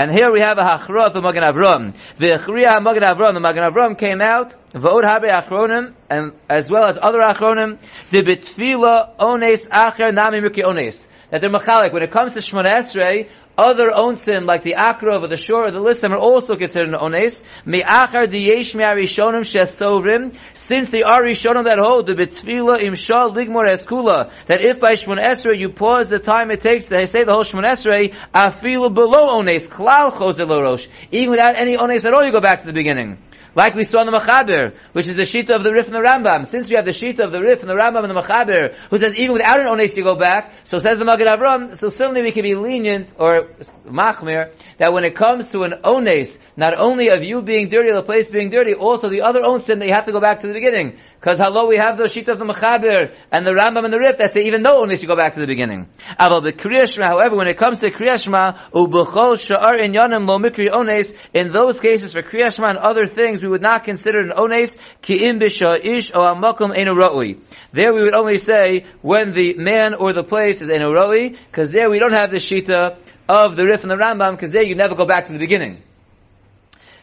And 0.00 0.10
here 0.10 0.32
we 0.32 0.40
have 0.40 0.56
a 0.56 0.62
hachra 0.62 1.14
of 1.14 1.22
Magen 1.22 1.42
Avram. 1.42 1.94
The 2.16 2.28
Chriya 2.42 2.82
Magen 2.82 3.02
Avram, 3.02 3.34
the 3.34 3.40
Magen 3.40 3.62
Avram 3.62 3.98
came 3.98 4.22
out, 4.22 4.56
V'od 4.72 5.04
habe 5.04 5.24
achronim, 5.24 5.92
and 6.08 6.32
as 6.48 6.70
well 6.70 6.88
as 6.88 6.96
other 6.96 7.18
achronim, 7.18 7.78
the 8.10 8.22
betfila 8.22 9.18
ones 9.18 9.68
acher 9.68 10.14
nami 10.14 10.40
miki 10.40 10.62
ones. 10.64 11.06
That 11.30 11.42
they're 11.42 11.50
machalik. 11.50 11.92
When 11.92 12.02
it 12.02 12.10
comes 12.10 12.32
to 12.32 12.40
Shemona 12.40 12.76
Esrei, 12.76 13.28
other 13.60 13.90
onsim 13.90 14.46
like 14.46 14.62
the 14.62 14.74
akrov 14.78 15.22
or 15.22 15.28
the 15.28 15.36
shore 15.36 15.66
or 15.66 15.70
the 15.70 15.78
listim 15.78 16.10
are 16.10 16.18
also 16.18 16.56
considered 16.56 16.88
an 16.88 16.94
ones. 17.00 17.44
Me'achar 17.64 18.26
the 18.26 18.38
yesh 18.38 18.74
me'arishonim 18.74 19.44
shesovrim, 19.44 20.36
since 20.54 20.88
the 20.88 21.04
arishonim 21.06 21.64
that 21.64 21.78
hold 21.78 22.06
the 22.06 22.14
betfila 22.14 22.80
imshal 22.80 23.34
ligmor 23.36 23.68
eskula, 23.68 24.30
that 24.46 24.64
if 24.64 24.80
by 24.80 24.92
Shemon 24.92 25.22
Esrei 25.22 25.58
you 25.58 25.68
pause 25.68 26.08
the 26.08 26.18
time 26.18 26.50
it 26.50 26.60
takes 26.60 26.86
to 26.86 27.06
say 27.06 27.24
the 27.24 27.32
whole 27.32 27.44
Shemon 27.44 27.70
Esrei, 27.70 28.14
afilu 28.34 28.92
below 28.92 29.36
ones, 29.36 29.68
klal 29.68 30.10
chozel 30.10 30.48
rosh, 30.48 30.88
even 31.10 31.30
without 31.30 31.56
any 31.56 31.76
ones 31.76 32.04
at 32.06 32.14
all 32.14 32.24
you 32.24 32.32
go 32.32 32.40
back 32.40 32.60
to 32.60 32.66
the 32.66 32.72
beginning. 32.72 33.18
Like 33.54 33.74
we 33.74 33.84
saw 33.84 34.00
in 34.00 34.06
the 34.06 34.16
Machaber, 34.16 34.74
which 34.92 35.06
is 35.06 35.16
the 35.16 35.22
Shita 35.22 35.50
of 35.50 35.64
the 35.64 35.72
Rif 35.72 35.86
and 35.86 35.94
the 35.94 36.00
Rambam. 36.00 36.46
Since 36.46 36.68
we 36.68 36.76
have 36.76 36.84
the 36.84 36.92
Shita 36.92 37.20
of 37.20 37.32
the 37.32 37.40
Rif 37.40 37.60
and 37.60 37.68
the 37.68 37.74
Rambam 37.74 38.04
and 38.04 38.10
the 38.10 38.20
Machaber, 38.20 38.74
who 38.90 38.98
says 38.98 39.14
even 39.16 39.32
without 39.32 39.60
an 39.60 39.66
Ones 39.66 39.96
you 39.96 40.04
go 40.04 40.16
back, 40.16 40.52
so 40.64 40.78
says 40.78 40.98
the 40.98 41.04
Magen 41.04 41.26
Avram, 41.26 41.76
so 41.76 41.88
certainly 41.88 42.22
we 42.22 42.32
can 42.32 42.42
be 42.42 42.54
lenient, 42.54 43.10
or 43.18 43.48
Machmir, 43.86 44.52
that 44.78 44.92
when 44.92 45.04
it 45.04 45.16
comes 45.16 45.50
to 45.50 45.62
an 45.62 45.74
Ones, 45.84 46.38
not 46.56 46.78
only 46.78 47.08
of 47.08 47.24
you 47.24 47.42
being 47.42 47.68
dirty 47.68 47.92
the 47.92 48.02
place 48.02 48.28
being 48.28 48.50
dirty, 48.50 48.74
also 48.74 49.08
the 49.10 49.22
other 49.22 49.40
Onsim 49.40 49.80
that 49.80 49.86
you 49.86 49.94
have 49.94 50.06
to 50.06 50.12
go 50.12 50.20
back 50.20 50.40
to 50.40 50.46
the 50.46 50.54
beginning. 50.54 50.98
Because 51.20 51.38
hello, 51.38 51.68
we 51.68 51.76
have 51.76 51.98
the 51.98 52.04
Shita 52.04 52.28
of 52.28 52.38
the 52.38 52.46
Machaber 52.46 53.14
and 53.30 53.46
the 53.46 53.50
Rambam 53.50 53.84
and 53.84 53.92
the 53.92 53.98
Rif 53.98 54.16
that 54.16 54.32
say 54.32 54.40
even 54.44 54.62
though 54.62 54.80
Ones 54.80 55.02
you 55.02 55.08
go 55.08 55.16
back 55.16 55.34
to 55.34 55.40
the 55.40 55.46
beginning. 55.46 55.86
Aval 56.18 56.42
the 56.42 56.54
Kriyashma, 56.54 57.04
however, 57.04 57.36
when 57.36 57.46
it 57.46 57.58
comes 57.58 57.80
to 57.80 57.90
Kriyashma, 57.90 58.70
Ubuchol 58.70 59.36
Sha'ar 59.36 59.84
in 59.84 59.92
Lo 59.92 60.38
Mikri 60.38 60.72
Ones, 60.72 61.12
in 61.34 61.52
those 61.52 61.78
cases 61.78 62.14
for 62.14 62.22
Kriyashma 62.22 62.70
and 62.70 62.78
other 62.78 63.04
things, 63.04 63.42
we 63.42 63.50
would 63.50 63.60
not 63.60 63.84
consider 63.84 64.20
an 64.20 64.32
ones 64.34 64.78
ki 65.02 65.26
im 65.28 65.42
ish 65.42 65.60
o 65.60 65.74
enu 65.74 66.94
roi. 66.94 67.34
There 67.72 67.92
we 67.92 68.02
would 68.02 68.14
only 68.14 68.38
say 68.38 68.86
when 69.02 69.34
the 69.34 69.56
man 69.58 69.92
or 69.92 70.14
the 70.14 70.24
place 70.24 70.62
is 70.62 70.70
enu 70.70 70.90
roi, 70.90 71.36
because 71.50 71.70
there 71.70 71.90
we 71.90 71.98
don't 71.98 72.14
have 72.14 72.30
the 72.30 72.38
shita 72.38 72.96
of 73.28 73.56
the 73.56 73.64
Rif 73.64 73.82
and 73.82 73.90
the 73.90 73.96
Rambam, 73.96 74.36
because 74.36 74.52
there 74.52 74.62
you 74.62 74.74
never 74.74 74.94
go 74.94 75.04
back 75.04 75.26
to 75.26 75.34
the 75.34 75.38
beginning. 75.38 75.82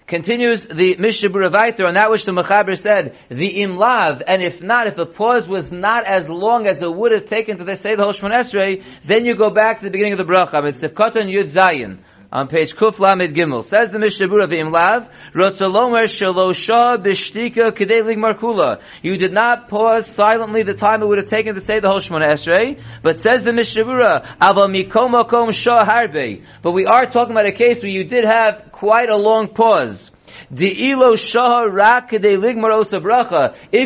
Continues 0.08 0.64
the 0.64 0.96
Mishnah 0.96 1.30
Buravaiter 1.30 1.86
on 1.86 1.96
that 1.96 2.10
which 2.10 2.24
the 2.24 2.32
Mechaber 2.32 2.78
said, 2.78 3.18
the 3.28 3.56
imlav, 3.60 4.22
and 4.26 4.42
if 4.42 4.64
not, 4.64 4.88
if 4.88 4.96
the 4.96 5.06
pause 5.06 5.50
was 5.50 5.70
not 5.70 6.06
as 6.06 6.30
long 6.30 6.66
as 6.66 6.82
it 6.82 6.90
would 6.90 7.12
have 7.12 7.26
taken 7.26 7.58
to 7.58 7.76
say 7.76 7.96
the 7.96 8.04
whole 8.04 8.14
Esrei, 8.14 8.86
then 9.04 9.26
you 9.26 9.36
go 9.36 9.50
back 9.50 9.80
to 9.80 9.84
the 9.84 9.92
beginning 9.92 10.14
of 10.14 10.20
the 10.20 10.24
bracha. 10.24 10.66
It's 10.66 10.80
Sifkatan 10.80 11.30
Yud 11.30 11.52
Zayin 11.54 11.98
on 12.32 12.48
page 12.48 12.76
Kuf 12.76 13.00
Lamed 13.00 13.34
Gimel. 13.34 13.64
Says 13.64 13.92
the 13.92 14.00
Mishnah 14.00 14.28
Berurah 14.28 14.48
V'imlav, 14.48 15.10
Rotzalomer 15.34 16.06
Shalosha 16.06 16.98
Bishtika 16.98 17.72
Kedei 17.72 18.02
Ligmar 18.02 18.38
Kula. 18.38 18.82
You 19.02 19.18
did 19.18 19.34
not 19.34 19.70
pause 19.70 20.08
silently 20.08 20.64
the 20.64 20.74
time 20.74 21.02
it 21.02 21.08
would 21.08 21.20
have 21.20 21.30
taken 21.30 21.56
to 21.56 21.62
say 21.62 21.80
the 21.80 21.88
whole 21.88 22.00
Shemona 22.00 22.28
Esrei, 22.28 22.82
but 23.02 23.20
says 23.20 23.44
the 23.44 23.54
Mishnah 23.54 23.84
Berurah, 23.86 24.26
Ava 24.42 24.68
Mikomakom 24.68 25.54
Shah 25.54 25.86
Harbe. 25.86 26.44
But 26.62 26.74
we 26.74 26.86
are 26.86 27.06
talking 27.10 27.32
about 27.32 27.46
a 27.46 27.54
case 27.54 27.82
where 27.82 27.92
you 27.92 28.04
did 28.04 28.26
have 28.26 28.72
quite 28.72 29.10
a 29.10 29.18
long 29.18 29.48
pause. 29.48 30.12
If 30.50 30.80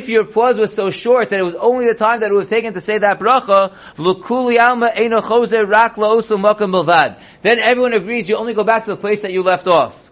your 0.09 0.25
pause 0.25 0.59
was 0.59 0.73
so 0.73 0.91
short 0.91 1.29
that 1.29 1.39
it 1.39 1.43
was 1.43 1.55
only 1.55 1.87
the 1.87 1.95
time 1.95 2.19
that 2.19 2.29
it 2.31 2.37
have 2.37 2.49
taken 2.49 2.75
to 2.75 2.81
say 2.81 2.99
that 2.99 3.19
bracha. 3.19 3.73
Then 7.41 7.59
everyone 7.59 7.93
agrees 7.93 8.29
you 8.29 8.35
only 8.35 8.53
go 8.53 8.63
back 8.63 8.85
to 8.85 8.91
the 8.91 8.97
place 8.97 9.21
that 9.21 9.31
you 9.31 9.41
left 9.41 9.67
off. 9.67 10.11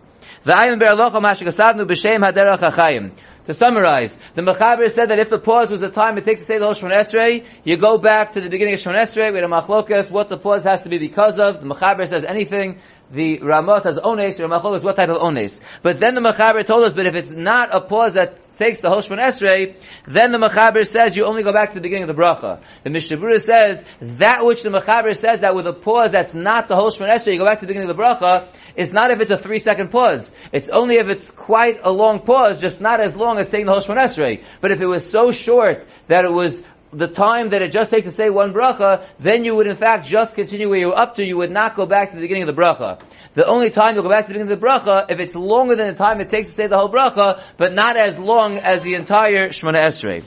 To 3.50 3.54
summarize, 3.54 4.18
the 4.36 4.42
Mechaber 4.42 4.90
said 4.92 5.10
that 5.10 5.20
if 5.20 5.30
the 5.30 5.40
pause 5.40 5.72
was 5.72 5.82
the 5.82 5.90
time 5.90 6.18
it 6.18 6.26
takes 6.26 6.42
to 6.42 6.46
say 6.46 6.58
the 6.60 6.66
whole 6.66 6.74
Shemon 6.74 6.94
Esrei, 6.94 7.46
you 7.64 7.78
go 7.78 7.98
back 7.98 8.34
to 8.34 8.42
the 8.42 8.50
beginning 8.50 8.76
of 8.76 8.80
Shemon 8.80 9.02
Esrei, 9.02 9.34
with 9.34 9.44
a 9.44 9.48
machlokas, 9.48 10.12
what 10.12 10.30
the 10.30 10.38
pause 10.38 10.64
has 10.66 10.84
to 10.84 10.90
be 10.90 11.00
because 11.00 11.40
of. 11.40 11.60
The 11.60 11.66
Mechaber 11.68 12.08
says 12.08 12.24
anything 12.24 12.80
the 13.12 13.40
Ramah 13.40 13.82
says 13.82 14.00
ones, 14.04 14.38
Ramachol 14.38 14.76
is 14.76 14.84
what 14.84 14.96
type 14.96 15.10
of 15.10 15.22
ones. 15.22 15.62
But 15.82 16.00
then 16.00 16.16
the 16.16 16.22
Mechaber 16.22 16.66
told 16.66 16.86
us, 16.86 16.94
but 16.94 17.08
if 17.08 17.16
it's 17.16 17.32
not 17.32 17.76
a 17.76 17.82
pause 17.82 18.14
that 18.14 18.38
takes 18.56 18.82
the 18.82 18.90
whole 18.90 19.00
Shemon 19.00 19.20
Esrei, 19.20 19.76
then 20.06 20.32
the 20.32 20.38
Mechaber 20.38 20.86
says 20.86 21.16
you 21.16 21.26
only 21.26 21.44
go 21.44 21.54
back 21.54 21.70
to 21.70 21.76
the 21.76 21.82
beginning 21.82 22.10
of 22.10 22.16
the 22.16 22.22
bracha. 22.22 22.62
The 22.84 22.90
Mishnah 22.90 23.40
says 23.40 23.84
that 24.02 24.46
which 24.46 24.62
the 24.62 24.70
Mechaber 24.70 25.16
says 25.16 25.42
that 25.42 25.56
with 25.56 25.66
a 25.66 25.74
pause 25.74 26.12
that's 26.12 26.34
not 26.34 26.68
the 26.68 26.76
whole 26.76 26.92
Shemon 26.92 27.10
Esrei, 27.10 27.34
you 27.34 27.40
go 27.40 27.46
back 27.46 27.62
to 27.62 27.66
the 27.66 27.68
beginning 27.68 27.90
of 27.90 27.98
the 27.98 28.04
bracha, 28.04 28.50
is 28.76 28.92
not 28.92 29.12
if 29.12 29.22
it's 29.22 29.32
a 29.32 29.38
three 29.38 29.58
second 29.58 29.90
pause. 29.90 30.32
It's 30.52 30.70
only 30.70 30.96
if 30.96 31.08
it's 31.08 31.32
quite 31.32 31.80
a 31.84 31.92
long 31.92 32.20
pause, 32.20 32.62
just 32.62 32.82
not 32.82 33.00
as 33.00 33.16
long 33.16 33.40
as 33.40 33.50
saying 33.50 33.66
the 33.66 33.72
whole 33.72 33.82
Shemon 33.82 34.04
Esrei. 34.04 34.44
But 34.62 34.72
if 34.72 34.82
it 34.82 34.88
was 34.88 35.10
so 35.10 35.32
short 35.32 35.88
that 36.08 36.26
it 36.26 36.32
was 36.32 36.62
the 36.92 37.08
time 37.08 37.50
that 37.50 37.62
it 37.62 37.72
just 37.72 37.92
takes 37.92 38.06
to 38.06 38.12
say 38.12 38.30
one 38.30 38.54
bracha, 38.54 39.06
then 39.20 39.46
you 39.46 39.56
would 39.56 39.68
in 39.68 39.76
fact 39.76 40.06
just 40.06 40.36
continue 40.36 40.70
where 40.70 40.80
you're 40.80 40.98
up 40.98 41.16
to, 41.16 41.24
you 41.24 41.38
would 41.38 41.52
not 41.52 41.76
go 41.76 41.86
back 41.86 42.10
to 42.10 42.16
the 42.16 42.22
beginning 42.22 42.48
of 42.48 42.56
the 42.56 42.62
bracha. 42.62 43.00
The 43.36 43.46
only 43.46 43.70
time 43.70 43.96
you'll 43.96 44.04
go 44.04 44.10
back 44.10 44.26
to 44.26 44.34
the 44.34 44.40
beginning 44.40 44.54
of 44.54 44.60
the 44.60 44.66
bracha, 44.66 45.12
if 45.12 45.20
it's 45.20 45.36
longer 45.36 45.76
than 45.76 45.88
the 45.88 45.94
time 45.94 46.20
it 46.20 46.30
takes 46.30 46.48
to 46.48 46.54
say 46.54 46.68
the 46.68 46.78
whole 46.78 46.92
bracha, 46.92 47.44
but 47.58 47.74
not 47.74 47.96
as 47.96 48.18
long 48.18 48.58
as 48.58 48.82
the 48.82 48.96
entire 48.96 49.50
Shemona 49.50 49.82
Esrei. 49.82 50.24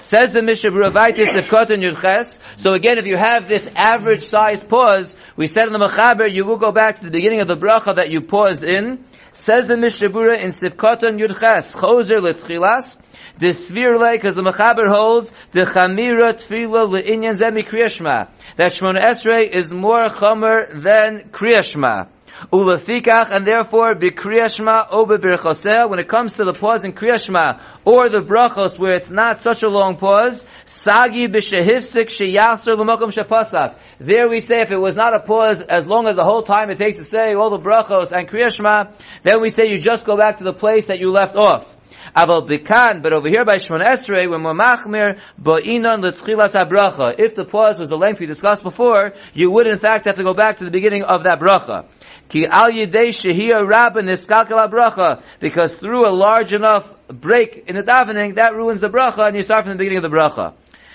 Says 0.00 0.32
the 0.32 0.42
Mishnah 0.42 0.70
of 0.70 0.94
Kotan 0.94 1.82
Yudches. 1.82 2.38
So 2.56 2.72
again, 2.72 2.98
if 2.98 3.06
you 3.06 3.16
have 3.16 3.48
this 3.48 3.68
average 3.74 4.26
size 4.26 4.62
pause, 4.62 5.16
we 5.36 5.48
said 5.48 5.66
in 5.66 5.72
the 5.72 5.80
Mechaber, 5.80 6.32
you 6.32 6.44
will 6.44 6.56
go 6.56 6.70
back 6.70 7.00
to 7.00 7.04
the 7.04 7.10
beginning 7.10 7.40
of 7.40 7.48
the 7.48 7.56
bracha 7.56 7.96
that 7.96 8.08
you 8.08 8.20
paused 8.20 8.62
in. 8.62 9.04
Says 9.38 9.68
the 9.68 9.76
Mishnah 9.76 10.08
Berurah 10.08 10.42
in 10.42 10.50
Sivkotan 10.50 11.16
Yudches, 11.16 11.72
Choser 11.72 12.20
L'Tchilas, 12.20 13.00
the 13.38 13.50
Svirle, 13.50 14.12
because 14.12 14.34
the 14.34 14.42
Mechaber 14.42 14.88
holds, 14.88 15.32
the 15.52 15.60
Chamira 15.60 16.32
Tfila 16.34 16.88
Le'inyan 16.88 17.38
Zemi 17.38 17.64
Kriyashma, 17.64 18.30
that 18.56 18.72
Shemona 18.72 19.00
Esrei 19.00 19.48
is 19.48 19.72
more 19.72 20.08
Chomer 20.08 20.82
than 20.82 21.30
Kriyashma. 21.30 22.08
Ulafikach, 22.52 23.30
and 23.30 23.46
therefore, 23.46 23.94
Bikriyashma 23.94 24.88
Obe 24.90 25.20
Birchoseh, 25.20 25.88
when 25.88 25.98
it 25.98 26.08
comes 26.08 26.34
to 26.34 26.44
the 26.44 26.52
pause 26.52 26.84
in 26.84 26.92
Kriyashma, 26.92 27.60
or 27.84 28.08
the 28.08 28.18
brachos 28.18 28.78
where 28.78 28.94
it's 28.94 29.10
not 29.10 29.42
such 29.42 29.62
a 29.62 29.68
long 29.68 29.96
pause, 29.96 30.44
Sagi 30.64 31.28
B'Shehivsik 31.28 32.08
Sheyaser 32.08 32.76
L'Mokom 32.76 33.12
Shepasak. 33.12 33.76
There 33.98 34.28
we 34.28 34.40
say 34.40 34.60
if 34.60 34.70
it 34.70 34.76
was 34.76 34.96
not 34.96 35.14
a 35.14 35.20
pause, 35.20 35.60
as 35.60 35.86
long 35.86 36.06
as 36.06 36.16
the 36.16 36.24
whole 36.24 36.42
time 36.42 36.70
it 36.70 36.78
takes 36.78 36.98
to 36.98 37.04
say 37.04 37.34
all 37.34 37.50
the 37.50 37.58
brachos 37.58 38.12
and 38.12 38.28
Kriyashma, 38.28 38.92
then 39.22 39.40
we 39.40 39.50
say 39.50 39.66
you 39.70 39.78
just 39.78 40.04
go 40.04 40.16
back 40.16 40.38
to 40.38 40.44
the 40.44 40.52
place 40.52 40.86
that 40.86 41.00
you 41.00 41.10
left 41.10 41.36
off. 41.36 41.77
Aval 42.16 42.48
bikan, 42.48 43.02
but 43.02 43.12
over 43.12 43.28
here 43.28 43.44
by 43.44 43.56
Shemon 43.56 43.84
Esrei, 43.84 44.28
when 44.28 44.42
we're 44.42 44.54
machmir, 44.54 45.20
ba'inon 45.40 46.02
l'tchilas 46.02 46.54
habracha. 46.54 47.14
If 47.18 47.34
the 47.34 47.44
pause 47.44 47.78
was 47.78 47.88
the 47.88 47.96
length 47.96 48.20
we 48.20 48.26
discussed 48.26 48.62
before, 48.62 49.12
you 49.34 49.50
would 49.50 49.66
in 49.66 49.78
fact 49.78 50.06
have 50.06 50.16
to 50.16 50.24
go 50.24 50.34
back 50.34 50.58
to 50.58 50.64
the 50.64 50.70
beginning 50.70 51.02
of 51.02 51.24
that 51.24 51.40
bracha. 51.40 51.86
Ki 52.28 52.46
al 52.46 52.70
yidei 52.70 53.08
shehiyah 53.08 53.66
rabba 53.66 54.02
bracha, 54.02 55.22
because 55.40 55.74
through 55.74 56.08
a 56.08 56.12
large 56.12 56.52
enough 56.52 56.92
break 57.08 57.64
in 57.66 57.74
the 57.74 57.82
davening, 57.82 58.36
that 58.36 58.54
ruins 58.54 58.80
the 58.80 58.88
bracha, 58.88 59.26
and 59.26 59.36
you 59.36 59.42
start 59.42 59.64
from 59.64 59.72
the 59.72 59.78
beginning 59.78 60.04
of 60.04 60.10
the 60.10 60.16
bracha. 60.16 60.54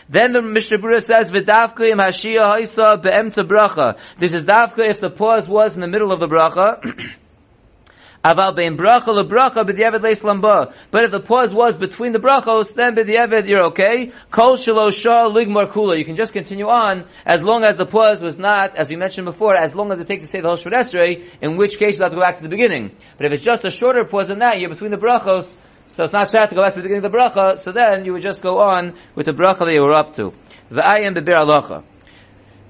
Then 0.09 0.33
the 0.33 0.41
Mishnah 0.41 0.79
Berurah 0.79 1.01
says, 1.01 1.31
"V'davka 1.31 1.89
im 1.89 1.97
hashiyah 1.97 2.43
haisa 2.43 3.01
be'emtza 3.01 3.47
bracha." 3.47 3.97
This 4.19 4.33
is 4.33 4.45
davka 4.45 4.89
if 4.89 4.99
the 4.99 5.09
pause 5.09 5.47
was 5.47 5.75
in 5.75 5.81
the 5.81 5.87
middle 5.87 6.11
of 6.11 6.19
the 6.19 6.27
bracha. 6.27 6.83
But 8.23 8.37
if 8.37 8.71
the 11.11 11.23
pause 11.25 11.53
was 11.53 11.75
between 11.75 12.13
the 12.13 12.19
brachos, 12.19 12.73
then 12.73 12.95
b'diavad 12.95 13.45
you're 13.49 13.65
okay. 13.65 14.13
Kol 14.31 14.55
shelo 14.55 14.93
shah 14.93 15.27
ligmar 15.27 15.69
kula. 15.69 15.97
You 15.97 16.05
can 16.05 16.15
just 16.15 16.31
continue 16.31 16.69
on 16.69 17.05
as 17.25 17.43
long 17.43 17.65
as 17.65 17.75
the 17.75 17.85
pause 17.85 18.23
was 18.23 18.39
not, 18.39 18.77
as 18.77 18.89
we 18.89 18.95
mentioned 18.95 19.25
before, 19.25 19.55
as 19.61 19.75
long 19.75 19.91
as 19.91 19.99
it 19.99 20.07
takes 20.07 20.23
to 20.23 20.29
say 20.29 20.39
the 20.39 20.47
whole 20.47 20.55
Esrei, 20.55 21.27
in 21.41 21.57
which 21.57 21.77
case 21.77 21.97
you 21.97 22.03
have 22.03 22.13
to 22.13 22.15
go 22.15 22.21
back 22.21 22.37
to 22.37 22.43
the 22.43 22.47
beginning. 22.47 22.95
But 23.17 23.25
if 23.25 23.33
it's 23.33 23.43
just 23.43 23.65
a 23.65 23.69
shorter 23.69 24.05
pause 24.05 24.29
than 24.29 24.39
that, 24.39 24.57
you're 24.57 24.69
between 24.69 24.91
the 24.91 24.97
brachos, 24.97 25.57
so 25.85 26.05
it's 26.05 26.13
not 26.13 26.31
sad 26.31 26.47
to 26.47 26.55
go 26.55 26.61
back 26.61 26.75
to 26.75 26.79
the 26.79 26.83
beginning 26.83 27.03
of 27.03 27.11
the 27.11 27.17
bracha, 27.17 27.57
so 27.59 27.73
then 27.73 28.05
you 28.05 28.13
would 28.13 28.21
just 28.21 28.41
go 28.41 28.59
on 28.59 28.97
with 29.15 29.25
the 29.25 29.33
bracha 29.33 29.65
that 29.65 29.73
you 29.73 29.81
were 29.83 29.93
up 29.93 30.15
to. 30.15 30.31
The 30.69 30.79
V'ayim 30.79 31.13
bebir 31.13 31.37
alocha. 31.41 31.83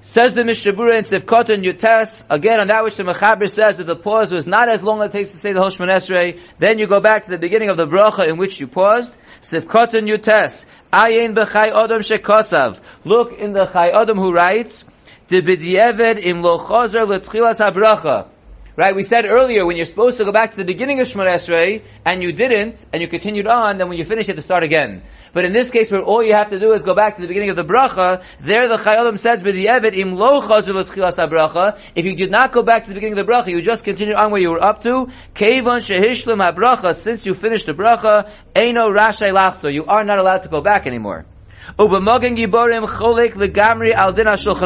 Says 0.06 0.34
the 0.34 0.44
Mishnah 0.44 0.72
Berurah 0.72 0.98
in 0.98 1.04
Sivkot 1.04 1.48
and 1.48 1.64
Yutes, 1.64 2.24
again 2.28 2.60
on 2.60 2.66
that 2.66 2.84
which 2.84 2.96
the 2.96 3.04
Mechaber 3.04 3.48
says 3.48 3.78
that 3.78 3.86
the 3.86 3.96
pause 3.96 4.34
was 4.34 4.46
not 4.46 4.68
as 4.68 4.82
long 4.82 5.00
as 5.00 5.08
it 5.08 5.12
takes 5.12 5.30
to 5.30 5.38
say 5.38 5.54
the 5.54 5.60
Hoshman 5.60 5.88
Esrei, 5.88 6.42
then 6.58 6.78
you 6.78 6.86
go 6.86 7.00
back 7.00 7.24
to 7.24 7.30
the 7.30 7.38
beginning 7.38 7.70
of 7.70 7.78
the 7.78 7.86
bracha 7.86 8.28
in 8.28 8.36
which 8.36 8.60
you 8.60 8.66
paused. 8.66 9.16
Sivkot 9.40 9.94
and 9.94 10.06
Yutes, 10.06 10.66
Ayin 10.92 11.34
b'chai 11.34 11.72
Adam 11.72 12.02
shekosav. 12.02 12.80
Look 13.06 13.32
in 13.38 13.54
the 13.54 13.64
Chai 13.64 13.98
Adam 13.98 14.18
who 14.18 14.30
writes, 14.30 14.84
De 15.28 15.40
b'di'eved 15.40 16.22
im 16.22 16.42
lo 16.42 16.58
chozer 16.58 17.08
l'tchilas 17.08 17.64
habracha. 17.66 18.28
Right, 18.76 18.92
we 18.92 19.04
said 19.04 19.24
earlier 19.24 19.64
when 19.64 19.76
you're 19.76 19.86
supposed 19.86 20.16
to 20.16 20.24
go 20.24 20.32
back 20.32 20.50
to 20.50 20.56
the 20.56 20.64
beginning 20.64 20.98
of 20.98 21.06
Shemon 21.06 21.32
Esrei 21.32 21.84
and 22.04 22.20
you 22.20 22.32
didn't 22.32 22.84
and 22.92 23.00
you 23.00 23.06
continued 23.06 23.46
on, 23.46 23.78
then 23.78 23.88
when 23.88 23.98
you 23.98 24.04
finish 24.04 24.26
you 24.26 24.32
have 24.32 24.36
to 24.36 24.42
start 24.42 24.64
again. 24.64 25.04
But 25.32 25.44
in 25.44 25.52
this 25.52 25.70
case 25.70 25.92
where 25.92 26.02
all 26.02 26.24
you 26.24 26.34
have 26.34 26.50
to 26.50 26.58
do 26.58 26.72
is 26.72 26.82
go 26.82 26.92
back 26.92 27.14
to 27.14 27.22
the 27.22 27.28
beginning 27.28 27.50
of 27.50 27.56
the 27.56 27.62
bracha, 27.62 28.24
there 28.40 28.66
the 28.66 28.76
Chai 28.76 28.96
Adam 28.96 29.16
says 29.16 29.44
b'di'eved 29.44 29.96
im 29.96 30.14
lo 30.14 30.40
habracha. 30.40 31.78
If 31.94 32.04
you 32.04 32.16
did 32.16 32.32
not 32.32 32.50
go 32.50 32.62
back 32.62 32.82
to 32.82 32.88
the 32.88 32.94
beginning 32.94 33.16
of 33.16 33.24
the 33.24 33.32
bracha, 33.32 33.50
you 33.50 33.62
just 33.62 33.84
continued 33.84 34.16
on 34.16 34.32
where 34.32 34.40
you 34.40 34.50
were 34.50 34.64
up 34.64 34.80
to. 34.82 35.06
Kevon 35.36 35.78
shehishlim 35.78 36.44
habracha. 36.44 36.96
Since 36.96 37.26
you 37.26 37.34
finished 37.34 37.66
the 37.66 37.74
bracha, 37.74 38.28
eino 38.56 38.92
rashay 38.92 39.30
lachso. 39.30 39.72
You 39.72 39.84
are 39.84 40.02
not 40.02 40.18
allowed 40.18 40.42
to 40.42 40.48
go 40.48 40.60
back 40.60 40.88
anymore. 40.88 41.26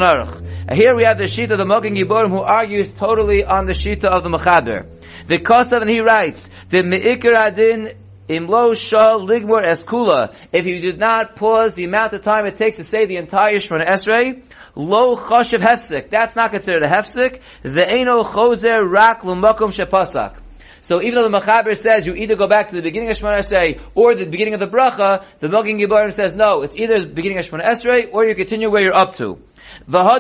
Aruch. 0.01 0.75
Here 0.75 0.97
we 0.97 1.05
have 1.05 1.17
the 1.19 1.25
Shita 1.25 1.53
of 1.53 1.59
the 1.59 1.65
Mogen 1.65 1.97
Giborim 1.97 2.31
who 2.31 2.41
argues 2.41 2.91
totally 2.91 3.45
on 3.45 3.67
the 3.67 3.73
Shita 3.73 4.05
of 4.05 4.25
the 4.25 4.29
Mechaber. 4.29 4.87
The 5.27 5.39
Kosav 5.39 5.81
and 5.81 5.91
he 5.91 6.01
writes, 6.01 6.51
the 6.71 6.83
Me'ikar 6.83 7.35
Adin 7.35 7.93
Imlo 8.29 8.77
Shal 8.77 9.27
Ligmor 9.27 9.65
Eskula. 9.65 10.35
If 10.53 10.67
you 10.67 10.81
did 10.81 10.99
not 10.99 11.37
pause 11.37 11.75
the 11.75 11.85
amount 11.85 12.13
of 12.13 12.23
time 12.23 12.47
it 12.47 12.57
takes 12.57 12.77
to 12.77 12.85
say 12.85 13.07
the 13.07 13.17
entire 13.17 13.57
Shemona 13.57 13.89
Esrei, 13.89 14.43
Lo 14.75 15.17
Choshev 15.17 15.61
Hefsik. 15.61 16.11
That's 16.11 16.37
not 16.37 16.51
considered 16.51 16.83
a 16.83 16.89
Hefsik. 16.89 17.41
The 17.63 17.87
Eino 17.91 18.25
Choser 18.25 18.89
Rak 18.89 19.23
Lumakum 19.23 19.73
Shepasak. 19.73 20.41
So 20.83 21.03
even 21.03 21.15
though 21.15 21.29
the 21.29 21.37
Mechaber 21.39 21.77
says 21.77 22.07
you 22.07 22.15
either 22.15 22.37
go 22.37 22.47
back 22.47 22.69
to 22.71 22.77
the 22.77 22.83
beginning 22.83 23.11
of 23.11 23.17
Shemona 23.19 23.39
Esrei 23.39 23.81
or 23.95 24.15
the 24.15 24.27
beginning 24.27 24.55
of 24.55 24.61
the 24.61 24.67
Bracha, 24.67 25.25
the 25.41 25.49
Mogen 25.49 25.79
Giborim 25.79 26.13
says 26.13 26.35
no, 26.35 26.63
it's 26.63 26.77
either 26.77 27.01
the 27.01 27.13
beginning 27.13 27.39
of 27.39 27.47
Shemona 27.47 27.65
Esrei 27.65 28.09
or 28.13 28.25
you 28.25 28.35
continue 28.35 28.71
where 28.71 28.83
you're 28.83 28.97
up 28.97 29.17
to. 29.17 29.39
Ah, 29.87 30.19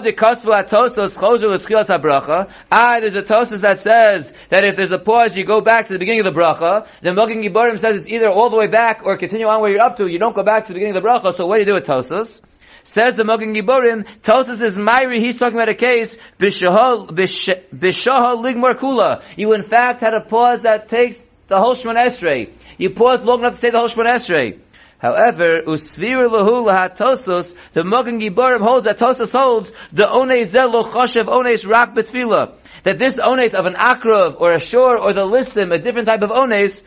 there's 3.00 3.14
a 3.14 3.22
tosos 3.22 3.60
that 3.60 3.78
says 3.78 4.32
that 4.50 4.64
if 4.64 4.76
there's 4.76 4.92
a 4.92 4.98
pause, 4.98 5.36
you 5.36 5.44
go 5.44 5.60
back 5.60 5.86
to 5.86 5.92
the 5.92 5.98
beginning 5.98 6.20
of 6.20 6.32
the 6.32 6.38
bracha. 6.38 6.86
The 7.02 7.10
Mogen 7.10 7.42
Giborim 7.42 7.78
says 7.78 8.00
it's 8.00 8.08
either 8.10 8.28
all 8.28 8.50
the 8.50 8.56
way 8.56 8.66
back 8.66 9.02
or 9.04 9.16
continue 9.16 9.46
on 9.46 9.60
where 9.60 9.70
you're 9.70 9.82
up 9.82 9.96
to. 9.98 10.10
You 10.10 10.18
don't 10.18 10.34
go 10.34 10.42
back 10.42 10.64
to 10.64 10.68
the 10.68 10.74
beginning 10.74 10.96
of 10.96 11.02
the 11.02 11.08
bracha. 11.08 11.34
So 11.34 11.46
what 11.46 11.56
do 11.56 11.60
you 11.60 11.66
do 11.66 11.74
with 11.74 11.84
tosos? 11.84 12.42
Says 12.88 13.16
the 13.16 13.22
Mogen 13.22 13.54
Giborim, 13.54 14.06
Tosos 14.22 14.62
is 14.62 14.78
Myri, 14.78 15.20
he's 15.20 15.38
talking 15.38 15.58
about 15.58 15.68
a 15.68 15.74
case, 15.74 16.16
Bishahal 16.38 17.06
Ligmar 17.06 18.78
Kula. 18.78 19.22
You 19.36 19.52
in 19.52 19.62
fact 19.62 20.00
had 20.00 20.14
a 20.14 20.22
pause 20.22 20.62
that 20.62 20.88
takes 20.88 21.20
the 21.48 21.58
whole 21.58 21.74
Shemon 21.74 21.98
Esrei. 21.98 22.48
You 22.78 22.88
paused 22.88 23.24
long 23.24 23.40
enough 23.40 23.56
to 23.56 23.60
say 23.60 23.68
the 23.68 23.76
whole 23.76 23.88
Shemon 23.88 24.14
Esrei. 24.14 24.60
However, 24.96 25.64
usvir 25.66 26.30
lahu 26.30 26.64
lahatosos, 26.64 27.54
the 27.74 27.82
Mogen 27.82 28.22
Giborim 28.22 28.66
holds 28.66 28.86
that 28.86 28.96
Tosos 28.96 29.38
holds 29.38 29.70
the 29.92 30.08
ones 30.10 30.50
zelo 30.50 30.82
choshev 30.82 31.26
ones 31.26 31.66
rak 31.66 31.94
betfila. 31.94 32.54
That 32.84 32.98
this 32.98 33.18
ones 33.22 33.52
of 33.52 33.66
an 33.66 33.74
akrav 33.74 34.40
or 34.40 34.54
a 34.54 34.58
shore 34.58 34.98
or 34.98 35.12
the 35.12 35.26
listim, 35.26 35.74
a 35.74 35.78
different 35.78 36.08
type 36.08 36.22
of 36.22 36.30
ones, 36.30 36.82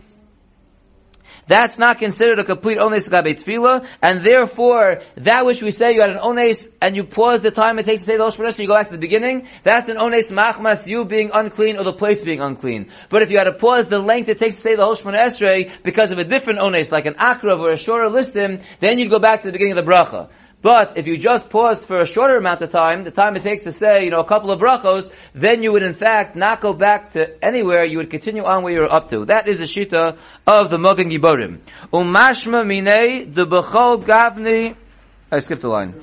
that's 1.47 1.77
not 1.77 1.99
considered 1.99 2.39
a 2.39 2.43
complete 2.43 2.77
ones 2.79 3.07
gabe 3.07 3.35
tefillah, 3.37 3.87
and 4.01 4.23
therefore, 4.23 5.01
that 5.15 5.45
which 5.45 5.61
we 5.61 5.71
say 5.71 5.93
you 5.93 6.01
had 6.01 6.11
an 6.11 6.19
ones 6.21 6.67
and 6.81 6.95
you 6.95 7.03
pause 7.03 7.41
the 7.41 7.51
time 7.51 7.79
it 7.79 7.85
takes 7.85 8.01
to 8.01 8.05
say 8.05 8.17
the 8.17 8.23
Hoshmanesh, 8.23 8.59
you 8.59 8.67
go 8.67 8.75
back 8.75 8.87
to 8.87 8.93
the 8.93 8.99
beginning, 8.99 9.47
that's 9.63 9.89
an 9.89 9.97
ones 9.97 10.27
machmas, 10.27 10.87
you 10.87 11.05
being 11.05 11.31
unclean 11.33 11.77
or 11.77 11.83
the 11.83 11.93
place 11.93 12.21
being 12.21 12.41
unclean. 12.41 12.89
But 13.09 13.23
if 13.23 13.31
you 13.31 13.37
had 13.37 13.45
to 13.45 13.53
pause 13.53 13.87
the 13.87 13.99
length 13.99 14.29
it 14.29 14.39
takes 14.39 14.55
to 14.55 14.61
say 14.61 14.75
the 14.75 14.83
Hoshmanesh 14.83 15.83
because 15.83 16.11
of 16.11 16.17
a 16.17 16.23
different 16.23 16.59
ones, 16.61 16.91
like 16.91 17.05
an 17.05 17.15
akrav 17.15 17.59
or 17.59 17.71
a 17.71 17.77
shorter 17.77 18.09
listim, 18.09 18.63
then 18.79 18.99
you'd 18.99 19.11
go 19.11 19.19
back 19.19 19.41
to 19.41 19.47
the 19.47 19.53
beginning 19.53 19.77
of 19.77 19.85
the 19.85 19.91
bracha. 19.91 20.29
But 20.61 20.97
if 20.97 21.07
you 21.07 21.17
just 21.17 21.49
paused 21.49 21.85
for 21.85 22.01
a 22.01 22.05
shorter 22.05 22.37
amount 22.37 22.61
of 22.61 22.71
time, 22.71 23.03
the 23.03 23.11
time 23.11 23.35
it 23.35 23.41
takes 23.41 23.63
to 23.63 23.71
say, 23.71 24.03
you 24.03 24.11
know, 24.11 24.19
a 24.19 24.25
couple 24.25 24.51
of 24.51 24.59
brachos, 24.59 25.11
then 25.33 25.63
you 25.63 25.71
would 25.71 25.81
in 25.81 25.95
fact 25.95 26.35
not 26.35 26.61
go 26.61 26.73
back 26.73 27.13
to 27.13 27.43
anywhere, 27.43 27.83
you 27.85 27.97
would 27.97 28.11
continue 28.11 28.43
on 28.43 28.63
where 28.63 28.73
you're 28.73 28.93
up 28.93 29.09
to. 29.09 29.25
That 29.25 29.47
is 29.47 29.57
the 29.57 29.65
shita 29.65 30.17
of 30.45 30.69
the 30.69 30.77
Mogen 30.77 31.11
Giborim. 31.11 31.59
Umashma 31.91 32.63
minei, 32.63 33.33
the 33.33 33.45
bechol 33.45 34.03
gavni, 34.05 34.75
I 35.31 35.39
skipped 35.39 35.63
a 35.63 35.69
line. 35.69 35.93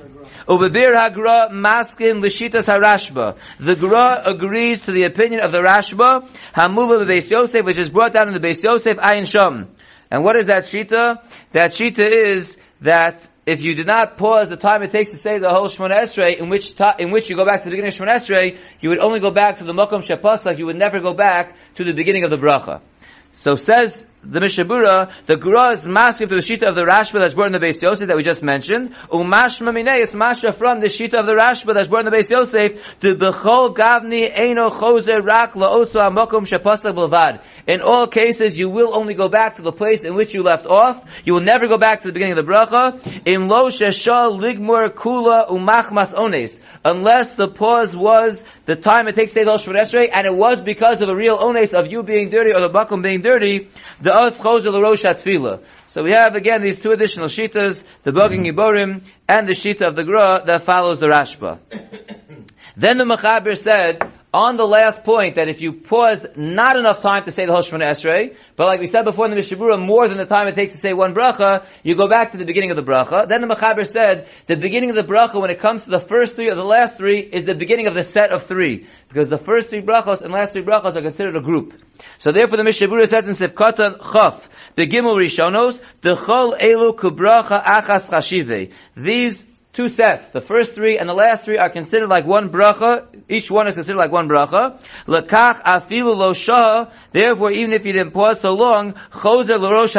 Ubebir 0.47 0.95
Hagra 0.95 1.51
maskin 1.51 2.19
l'shitas 2.19 2.67
harashba. 2.67 3.37
The 3.59 3.75
Gra 3.75 4.23
agrees 4.25 4.81
to 4.81 4.91
the 4.91 5.03
opinion 5.03 5.41
of 5.41 5.51
the 5.51 5.59
Rashba, 5.59 6.27
Hamuva 6.55 7.07
Beis 7.07 7.29
Yosef, 7.29 7.63
which 7.63 7.79
is 7.79 7.89
brought 7.89 8.13
down 8.13 8.27
in 8.27 8.33
the 8.33 8.45
Beis 8.45 8.63
Yosef 8.63 8.97
Ayin 8.97 9.27
Sham. 9.27 9.69
And 10.09 10.23
what 10.23 10.35
is 10.35 10.47
that 10.47 10.63
shita? 10.63 11.21
That 11.51 11.71
shita 11.71 11.99
is 11.99 12.57
that 12.81 13.27
if 13.49 13.63
you 13.63 13.73
did 13.73 13.87
not 13.87 14.17
pause 14.17 14.49
the 14.49 14.57
time 14.57 14.83
it 14.83 14.91
takes 14.91 15.09
to 15.09 15.17
say 15.17 15.39
the 15.39 15.49
whole 15.49 15.67
Shemona 15.67 16.01
Esrei, 16.01 16.37
in 16.37 16.49
which 16.49 16.75
ta- 16.75 16.95
in 16.99 17.11
which 17.11 17.29
you 17.31 17.35
go 17.35 17.45
back 17.45 17.63
to 17.63 17.65
the 17.65 17.71
beginning 17.71 17.91
of 17.91 17.97
Shemona 17.97 18.15
Esrei, 18.15 18.59
you 18.79 18.89
would 18.89 18.99
only 18.99 19.19
go 19.19 19.31
back 19.31 19.57
to 19.57 19.63
the 19.63 19.73
Mokom 19.73 20.03
Shepasak, 20.07 20.59
you 20.59 20.67
would 20.67 20.77
never 20.77 20.99
go 20.99 21.13
back 21.13 21.55
to 21.75 21.83
the 21.83 21.93
beginning 21.93 22.23
of 22.23 22.29
the 22.29 22.37
bracha. 22.37 22.81
So 23.31 23.55
says 23.55 24.05
the 24.21 24.41
Mishnah 24.41 24.65
Berurah, 24.65 25.13
the 25.27 25.37
Gra 25.37 25.71
is 25.71 25.87
massive 25.87 26.29
to 26.29 26.35
the 26.35 26.41
Shita 26.41 26.67
of 26.67 26.75
the 26.75 26.81
Rashba 26.81 27.19
that's 27.19 27.35
brought 27.35 27.47
in 27.47 27.53
the 27.53 27.59
Beis 27.59 27.81
Yosef 27.81 28.07
that 28.09 28.17
we 28.17 28.23
just 28.23 28.43
mentioned. 28.43 28.93
Umashma 29.09 29.69
minei, 29.69 30.01
it's 30.01 30.13
Masha 30.13 30.51
from 30.51 30.81
the 30.81 30.87
Shita 30.87 31.13
of 31.13 31.25
the 31.25 31.33
Rashba 31.33 31.73
that's 31.73 31.87
brought 31.87 32.05
in 32.05 32.11
the 32.11 32.17
Beis 32.17 32.29
Yosef, 32.29 32.73
to 32.99 33.15
Bechol 33.15 33.73
Gavni 33.73 34.35
Eino 34.35 34.69
Chose 34.77 35.07
Rak 35.07 35.53
Laoso 35.53 36.01
Amokum 36.01 36.45
Shapastak 36.45 36.95
Bilvad. 36.95 37.41
In 37.65 37.81
all 37.81 38.07
cases, 38.07 38.59
you 38.59 38.69
will 38.69 38.93
only 38.93 39.13
go 39.13 39.29
back 39.29 39.55
to 39.55 39.61
the 39.61 39.71
place 39.71 40.03
in 40.03 40.15
which 40.15 40.33
you 40.33 40.43
left 40.43 40.65
off. 40.65 41.01
You 41.23 41.33
will 41.33 41.41
never 41.41 41.67
go 41.67 41.77
back 41.77 42.01
to 42.01 42.07
the 42.07 42.13
beginning 42.13 42.37
of 42.37 42.45
the 42.45 42.51
bracha. 42.51 43.25
In 43.25 43.47
Lo 43.47 43.69
Sheshal 43.69 44.37
Ligmur 44.37 44.93
Kula 44.93 45.47
Umachmas 45.47 46.13
Ones. 46.13 46.59
Unless 46.83 47.35
the 47.35 47.47
pause 47.47 47.95
was 47.95 48.43
the 48.69 48.75
time 48.75 49.07
it 49.07 49.15
takes 49.15 49.33
to 49.33 49.39
say 49.39 49.43
the 49.45 49.53
Shemon 49.53 50.09
and 50.13 50.27
it 50.27 50.35
was 50.35 50.61
because 50.61 51.01
of 51.01 51.09
a 51.09 51.15
real 51.15 51.39
ones 51.39 51.73
of 51.73 51.87
you 51.87 52.03
being 52.03 52.29
dirty 52.29 52.51
or 52.51 52.61
the 52.61 52.69
bakum 52.69 53.01
being 53.01 53.23
dirty, 53.23 53.67
the 53.99 54.11
Os 54.11 54.37
Chozel 54.37 54.79
Rosh 54.79 55.03
Tefillah. 55.03 55.63
So 55.87 56.03
we 56.03 56.11
have 56.11 56.35
again 56.35 56.61
these 56.61 56.79
two 56.79 56.91
additional 56.91 57.29
shitas, 57.29 57.81
the 58.03 58.11
Mogen 58.11 58.45
Giborim 58.45 59.01
and 59.27 59.47
the 59.47 59.53
shita 59.53 59.87
of 59.87 59.95
the 59.95 60.03
Gra 60.03 60.43
that 60.45 60.65
follows 60.65 60.99
the 60.99 61.07
Rashba. 61.07 61.57
then 62.77 62.99
the 62.99 63.05
Machaber 63.05 63.57
said, 63.57 64.03
on 64.33 64.57
the 64.57 64.63
last 64.63 65.03
point 65.03 65.35
that 65.35 65.47
if 65.47 65.59
you 65.59 65.73
paused 65.73 66.37
not 66.37 66.77
enough 66.77 67.01
time 67.01 67.23
to 67.23 67.31
say 67.31 67.45
the 67.45 67.51
Hoshman 67.51 67.81
Esrei, 67.81 68.35
but 68.55 68.67
like 68.67 68.79
we 68.79 68.85
said 68.85 69.03
before 69.03 69.25
in 69.25 69.31
the 69.31 69.35
Mishnah 69.35 69.57
Berurah, 69.57 69.83
more 69.83 70.07
than 70.07 70.17
the 70.17 70.25
time 70.25 70.47
it 70.47 70.53
takes 70.53 70.73
to 70.73 70.77
say 70.77 70.93
one 70.93 71.15
bracha, 71.15 71.65
you 71.81 71.95
go 71.95 72.07
back 72.07 72.31
to 72.31 72.37
the 72.37 72.45
beginning 72.45 72.69
of 72.69 72.75
the 72.75 72.83
bracha. 72.83 73.27
Then 73.27 73.41
the 73.41 73.47
Mechaber 73.47 73.87
said, 73.87 74.27
the 74.45 74.55
beginning 74.55 74.91
of 74.91 74.95
the 74.95 75.03
bracha, 75.03 75.41
when 75.41 75.49
it 75.49 75.59
comes 75.59 75.85
to 75.85 75.89
the 75.89 75.99
first 75.99 76.35
three 76.35 76.49
or 76.49 76.55
the 76.55 76.63
last 76.63 76.97
three, 76.97 77.19
is 77.19 77.45
the 77.45 77.55
beginning 77.55 77.87
of 77.87 77.95
the 77.95 78.03
set 78.03 78.31
of 78.31 78.43
three. 78.43 78.87
Because 79.07 79.29
the 79.29 79.39
first 79.39 79.69
three 79.69 79.81
brachos 79.81 80.21
and 80.21 80.31
last 80.31 80.53
three 80.53 80.63
brachos 80.63 80.95
are 80.95 81.01
considered 81.01 81.35
a 81.35 81.41
group. 81.41 81.73
So 82.19 82.31
therefore 82.31 82.57
the 82.57 82.63
Mishnah 82.63 82.87
Berurah 82.87 83.07
says 83.07 83.27
in 83.27 83.33
Sifkatan 83.33 83.99
Chaf, 84.13 84.47
the 84.75 84.87
Gimel 84.87 85.17
Rishonos, 85.17 85.81
the 86.01 86.11
Chol 86.11 86.59
Elu 86.59 86.95
Kubracha 86.95 87.63
Achas 87.63 88.09
Chashive. 88.11 88.73
These 88.95 89.48
two 89.73 89.87
sets. 89.87 90.29
The 90.29 90.41
first 90.41 90.73
three 90.73 90.97
and 90.97 91.07
the 91.07 91.13
last 91.13 91.45
three 91.45 91.57
are 91.57 91.69
considered 91.69 92.09
like 92.09 92.25
one 92.25 92.49
bracha. 92.49 93.05
Each 93.29 93.51
one 93.51 93.67
is 93.67 93.75
considered 93.75 93.99
like 93.99 94.11
one 94.11 94.27
bracha. 94.27 94.81
Lekach 95.07 95.61
afilu 95.63 96.15
lo. 96.15 96.91
Therefore, 97.11 97.51
even 97.51 97.73
if 97.73 97.85
you 97.85 97.93
didn't 97.93 98.11
pause 98.11 98.41
so 98.41 98.53
long, 98.53 98.93
choser 99.11 99.59
l'rosh. 99.59 99.93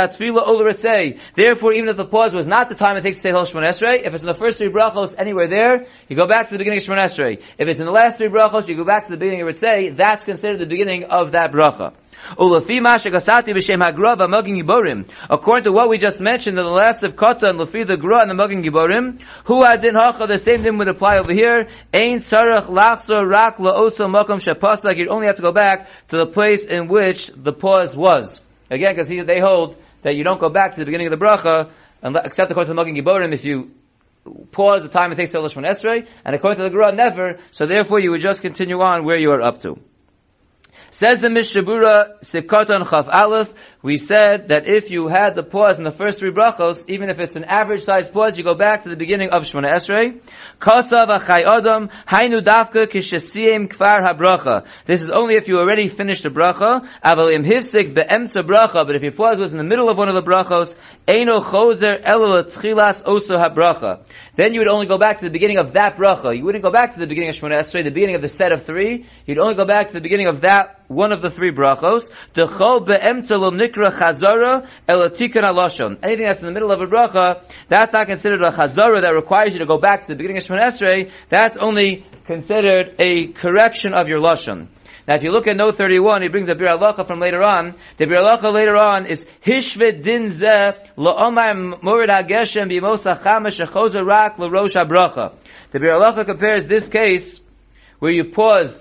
Therefore, 1.37 1.73
even 1.73 1.89
if 1.89 1.97
the 1.97 2.05
pause 2.05 2.35
was 2.35 2.47
not 2.47 2.69
the 2.69 2.75
time 2.75 2.97
it 2.97 3.03
takes 3.03 3.19
to 3.19 3.29
say 3.29 3.31
Hol 3.33 3.45
Shemon 3.45 3.69
Esrei, 3.69 4.05
if 4.05 4.13
it's 4.13 4.23
in 4.23 4.29
the 4.29 4.35
first 4.35 4.59
three 4.59 4.71
brachos 4.71 5.15
anywhere 5.17 5.49
there, 5.49 5.87
you 6.09 6.17
go 6.17 6.27
back 6.27 6.49
to 6.49 6.55
the 6.55 6.59
beginning 6.59 6.81
of 6.81 6.87
Shemon 6.87 7.05
Esrei. 7.05 7.43
If 7.59 7.69
it's 7.69 7.79
in 7.79 7.87
the 7.87 7.93
last 7.93 8.19
three 8.19 8.29
brachos, 8.29 8.69
you 8.69 8.77
go 8.77 8.85
back 8.85 9.07
to 9.07 9.13
the 9.13 9.17
beginning 9.17 9.43
of 9.43 9.49
Ritzei. 9.49 9.97
That's 9.97 10.23
considered 10.25 10.59
the 10.59 10.67
beginning 10.67 11.05
of 11.05 11.33
that 11.33 11.53
bracha. 11.53 11.95
According 15.31 15.65
to 15.65 15.73
what 15.73 15.89
we 15.89 15.99
just 15.99 16.21
mentioned 16.21 16.59
in 16.59 16.65
the 16.65 16.71
last 16.71 17.03
of 17.03 17.17
Kota 17.17 17.49
and 17.49 17.59
Lafi 17.59 17.87
the 17.87 17.97
Gra 17.97 18.21
and 18.23 18.31
the 18.31 18.35
Magin 18.35 18.63
Giborim, 18.63 19.21
who 19.45 19.65
adin 19.65 19.95
hacha, 19.95 20.27
the 20.27 20.39
same 20.39 20.63
thing 20.63 20.79
would 20.79 20.89
apply 20.89 21.19
over 21.19 21.33
here. 21.33 21.69
Ein 21.93 22.21
tzarach 22.21 22.67
lachzor 22.67 23.29
rak 23.29 23.59
la'osa 23.59 24.07
makom 24.07 24.39
shapasak. 24.39 24.97
You 24.97 25.09
only 25.09 25.27
have 25.27 25.37
to 25.37 25.43
go 25.43 25.53
back 25.53 25.89
to 26.09 26.17
the 26.17 26.27
place 26.27 26.65
in 26.65 26.89
which 26.89 27.29
the 27.29 27.53
pause 27.53 27.97
was. 27.97 28.41
Again, 28.71 28.95
because 28.95 29.09
they 29.09 29.41
hold 29.41 29.77
that 30.03 30.15
you 30.15 30.25
don't 30.25 30.41
go 30.41 30.49
back 30.49 30.75
to 30.75 30.81
the 30.81 30.85
beginning 30.85 31.09
of 31.13 31.19
the 31.19 31.25
bracha, 31.25 31.71
except 32.25 32.51
according 32.51 32.69
to 32.69 32.75
the 32.75 32.83
Magin 32.83 32.95
Giborim, 32.97 33.33
if 33.33 33.45
you 33.45 33.71
pause 34.53 34.83
the 34.83 34.89
time 34.89 35.13
it 35.13 35.17
takes 35.17 35.33
to 35.33 35.39
Lashman 35.39 35.65
Esrei, 35.65 36.07
and 36.25 36.35
according 36.35 36.59
to 36.59 36.65
the 36.65 36.71
Gra, 36.71 36.93
never, 36.95 37.39
so 37.51 37.67
therefore 37.67 38.01
you 38.01 38.11
would 38.11 38.21
just 38.21 38.43
continue 38.43 38.81
on 38.81 39.05
where 39.05 39.17
you 39.17 39.31
are 39.31 39.41
up 39.41 39.63
to. 39.63 39.79
Says 40.91 41.21
the 41.21 41.31
Mishnah 41.31 41.63
Berurah 41.63 42.21
Sivkoton 42.21 42.89
Chaf 42.89 43.09
Aleph, 43.09 43.55
we 43.83 43.97
said 43.97 44.49
that 44.49 44.65
if 44.67 44.91
you 44.91 45.09
had 45.09 45.35
the 45.35 45.43
pause 45.43 45.79
in 45.79 45.85
the 45.85 45.91
first 45.91 46.19
three 46.19 46.33
brachos, 46.33 46.85
even 46.89 47.09
if 47.09 47.19
it's 47.19 47.37
an 47.37 47.45
average 47.45 47.83
sized 47.83 48.13
pause, 48.13 48.37
you 48.37 48.45
go 48.45 48.55
back 48.55 48.83
to 48.83 48.91
the 48.91 48.97
beginning 48.97 49.31
of 49.31 49.45
Shemona 49.45 49.73
Esrei. 49.73 50.21
Kasav 50.61 51.09
Achai 51.09 51.47
Adam, 51.49 51.89
Hainu 52.07 52.43
Dafka 52.43 52.87
Kishasiyim 52.87 53.69
Kfar 53.69 54.03
HaBracha. 54.05 54.67
This 54.85 55.01
is 55.01 55.09
only 55.09 55.37
if 55.37 55.49
you 55.49 55.57
already 55.57 55.89
finished 55.89 56.25
the 56.25 56.29
bracha. 56.29 56.87
Avalim 57.03 57.47
Hivsik 57.47 57.95
Be'emtza 57.95 58.43
Bracha, 58.43 58.87
but 58.87 58.97
if 58.97 59.03
your 59.03 59.13
pause 59.13 59.39
was 59.39 59.53
in 59.53 59.59
the 59.59 59.65
middle 59.65 59.89
of 59.89 59.97
one 59.97 60.11
of 60.11 60.15
the 60.15 60.23
brachos, 60.23 60.77
Eino 61.09 61.41
Choser 61.41 62.05
Elul 62.05 62.53
Tchilas 62.53 63.03
Oso 63.03 63.43
HaBracha. 63.43 64.03
Then 64.37 64.53
you 64.53 64.61
would 64.61 64.69
only 64.69 64.87
go 64.87 64.99
back 64.99 65.21
to 65.21 65.25
the 65.25 65.31
beginning 65.31 65.59
of 65.59 65.73
that 65.73 65.97
bracha. 65.97 66.37
You 66.37 66.45
wouldn't 66.45 66.63
go 66.63 66.71
back 66.71 66.93
to 66.95 67.01
the 67.01 67.07
beginning 67.07 67.31
of 67.31 67.37
Shemona 67.37 67.61
Esrei, 67.61 67.83
the 67.83 67.91
beginning 67.91 68.17
of 68.17 68.23
the 68.23 68.29
set 68.29 68.53
of 68.53 68.65
three. 68.65 69.07
You'd 69.25 69.39
only 69.39 69.55
go 69.55 69.65
back 69.65 69.89
to 69.89 69.95
the 69.95 70.01
beginning 70.03 70.29
of 70.29 70.43
that 70.43 70.81
one 70.91 71.13
of 71.13 71.23
the 71.23 71.31
three 71.31 71.53
brachos. 71.53 72.11
The 72.35 72.43
Chol 72.43 72.85
Be'emtza 72.85 73.39
Lom 73.39 73.57
nikra 73.71 73.91
chazara. 73.91 74.67
Anything 76.03 76.27
that's 76.27 76.41
in 76.41 76.47
the 76.47 76.53
middle 76.53 76.71
of 76.71 76.81
a 76.81 76.87
bracha, 76.87 77.43
that's 77.69 77.93
not 77.93 78.07
considered 78.07 78.43
a 78.43 78.51
chazara 78.51 79.03
that 79.03 79.15
requires 79.15 79.53
you 79.53 79.61
to 79.61 79.67
go 79.67 79.79
back 79.79 80.03
to 80.03 80.09
the 80.09 80.17
beginning 80.17 80.37
of 80.37 80.45
Shemon 80.45 80.63
Esrei. 80.63 81.11
That's 81.29 81.57
only 81.57 82.07
considered 82.27 82.95
a 82.99 83.29
correction 83.29 83.95
of 83.95 84.09
your 84.09 84.21
lashon. 84.21 84.69
Now, 85.09 85.17
if 85.17 85.23
you 85.23 85.33
look 85.33 85.49
at 85.49 85.57
note 85.57 85.77
31, 85.77 86.23
he 86.23 86.29
brings 86.29 86.49
a 86.49 86.55
bir 86.55 86.67
halacha 86.67 87.07
from 87.07 87.21
later 87.21 87.43
on. 87.43 87.75
The 87.97 88.07
bir 88.07 88.17
halacha 88.17 88.55
later 88.55 88.77
on 88.77 89.07
is 89.07 89.25
hishvet 89.45 90.03
din 90.03 90.27
zeh 90.27 90.77
la'omar 90.97 91.83
morid 91.83 92.11
hageshem 92.11 92.71
b'mos 92.71 93.13
hachamash 93.13 93.61
shechozer 93.61 94.07
rak 94.07 94.39
l'rosh 94.39 94.77
habracha. 94.77 95.35
The 95.73 95.81
bir 95.81 95.89
halacha 95.89 96.25
compares 96.27 96.67
this 96.67 96.87
case 96.87 97.41
where 97.99 98.13
you 98.13 98.25
paused 98.25 98.79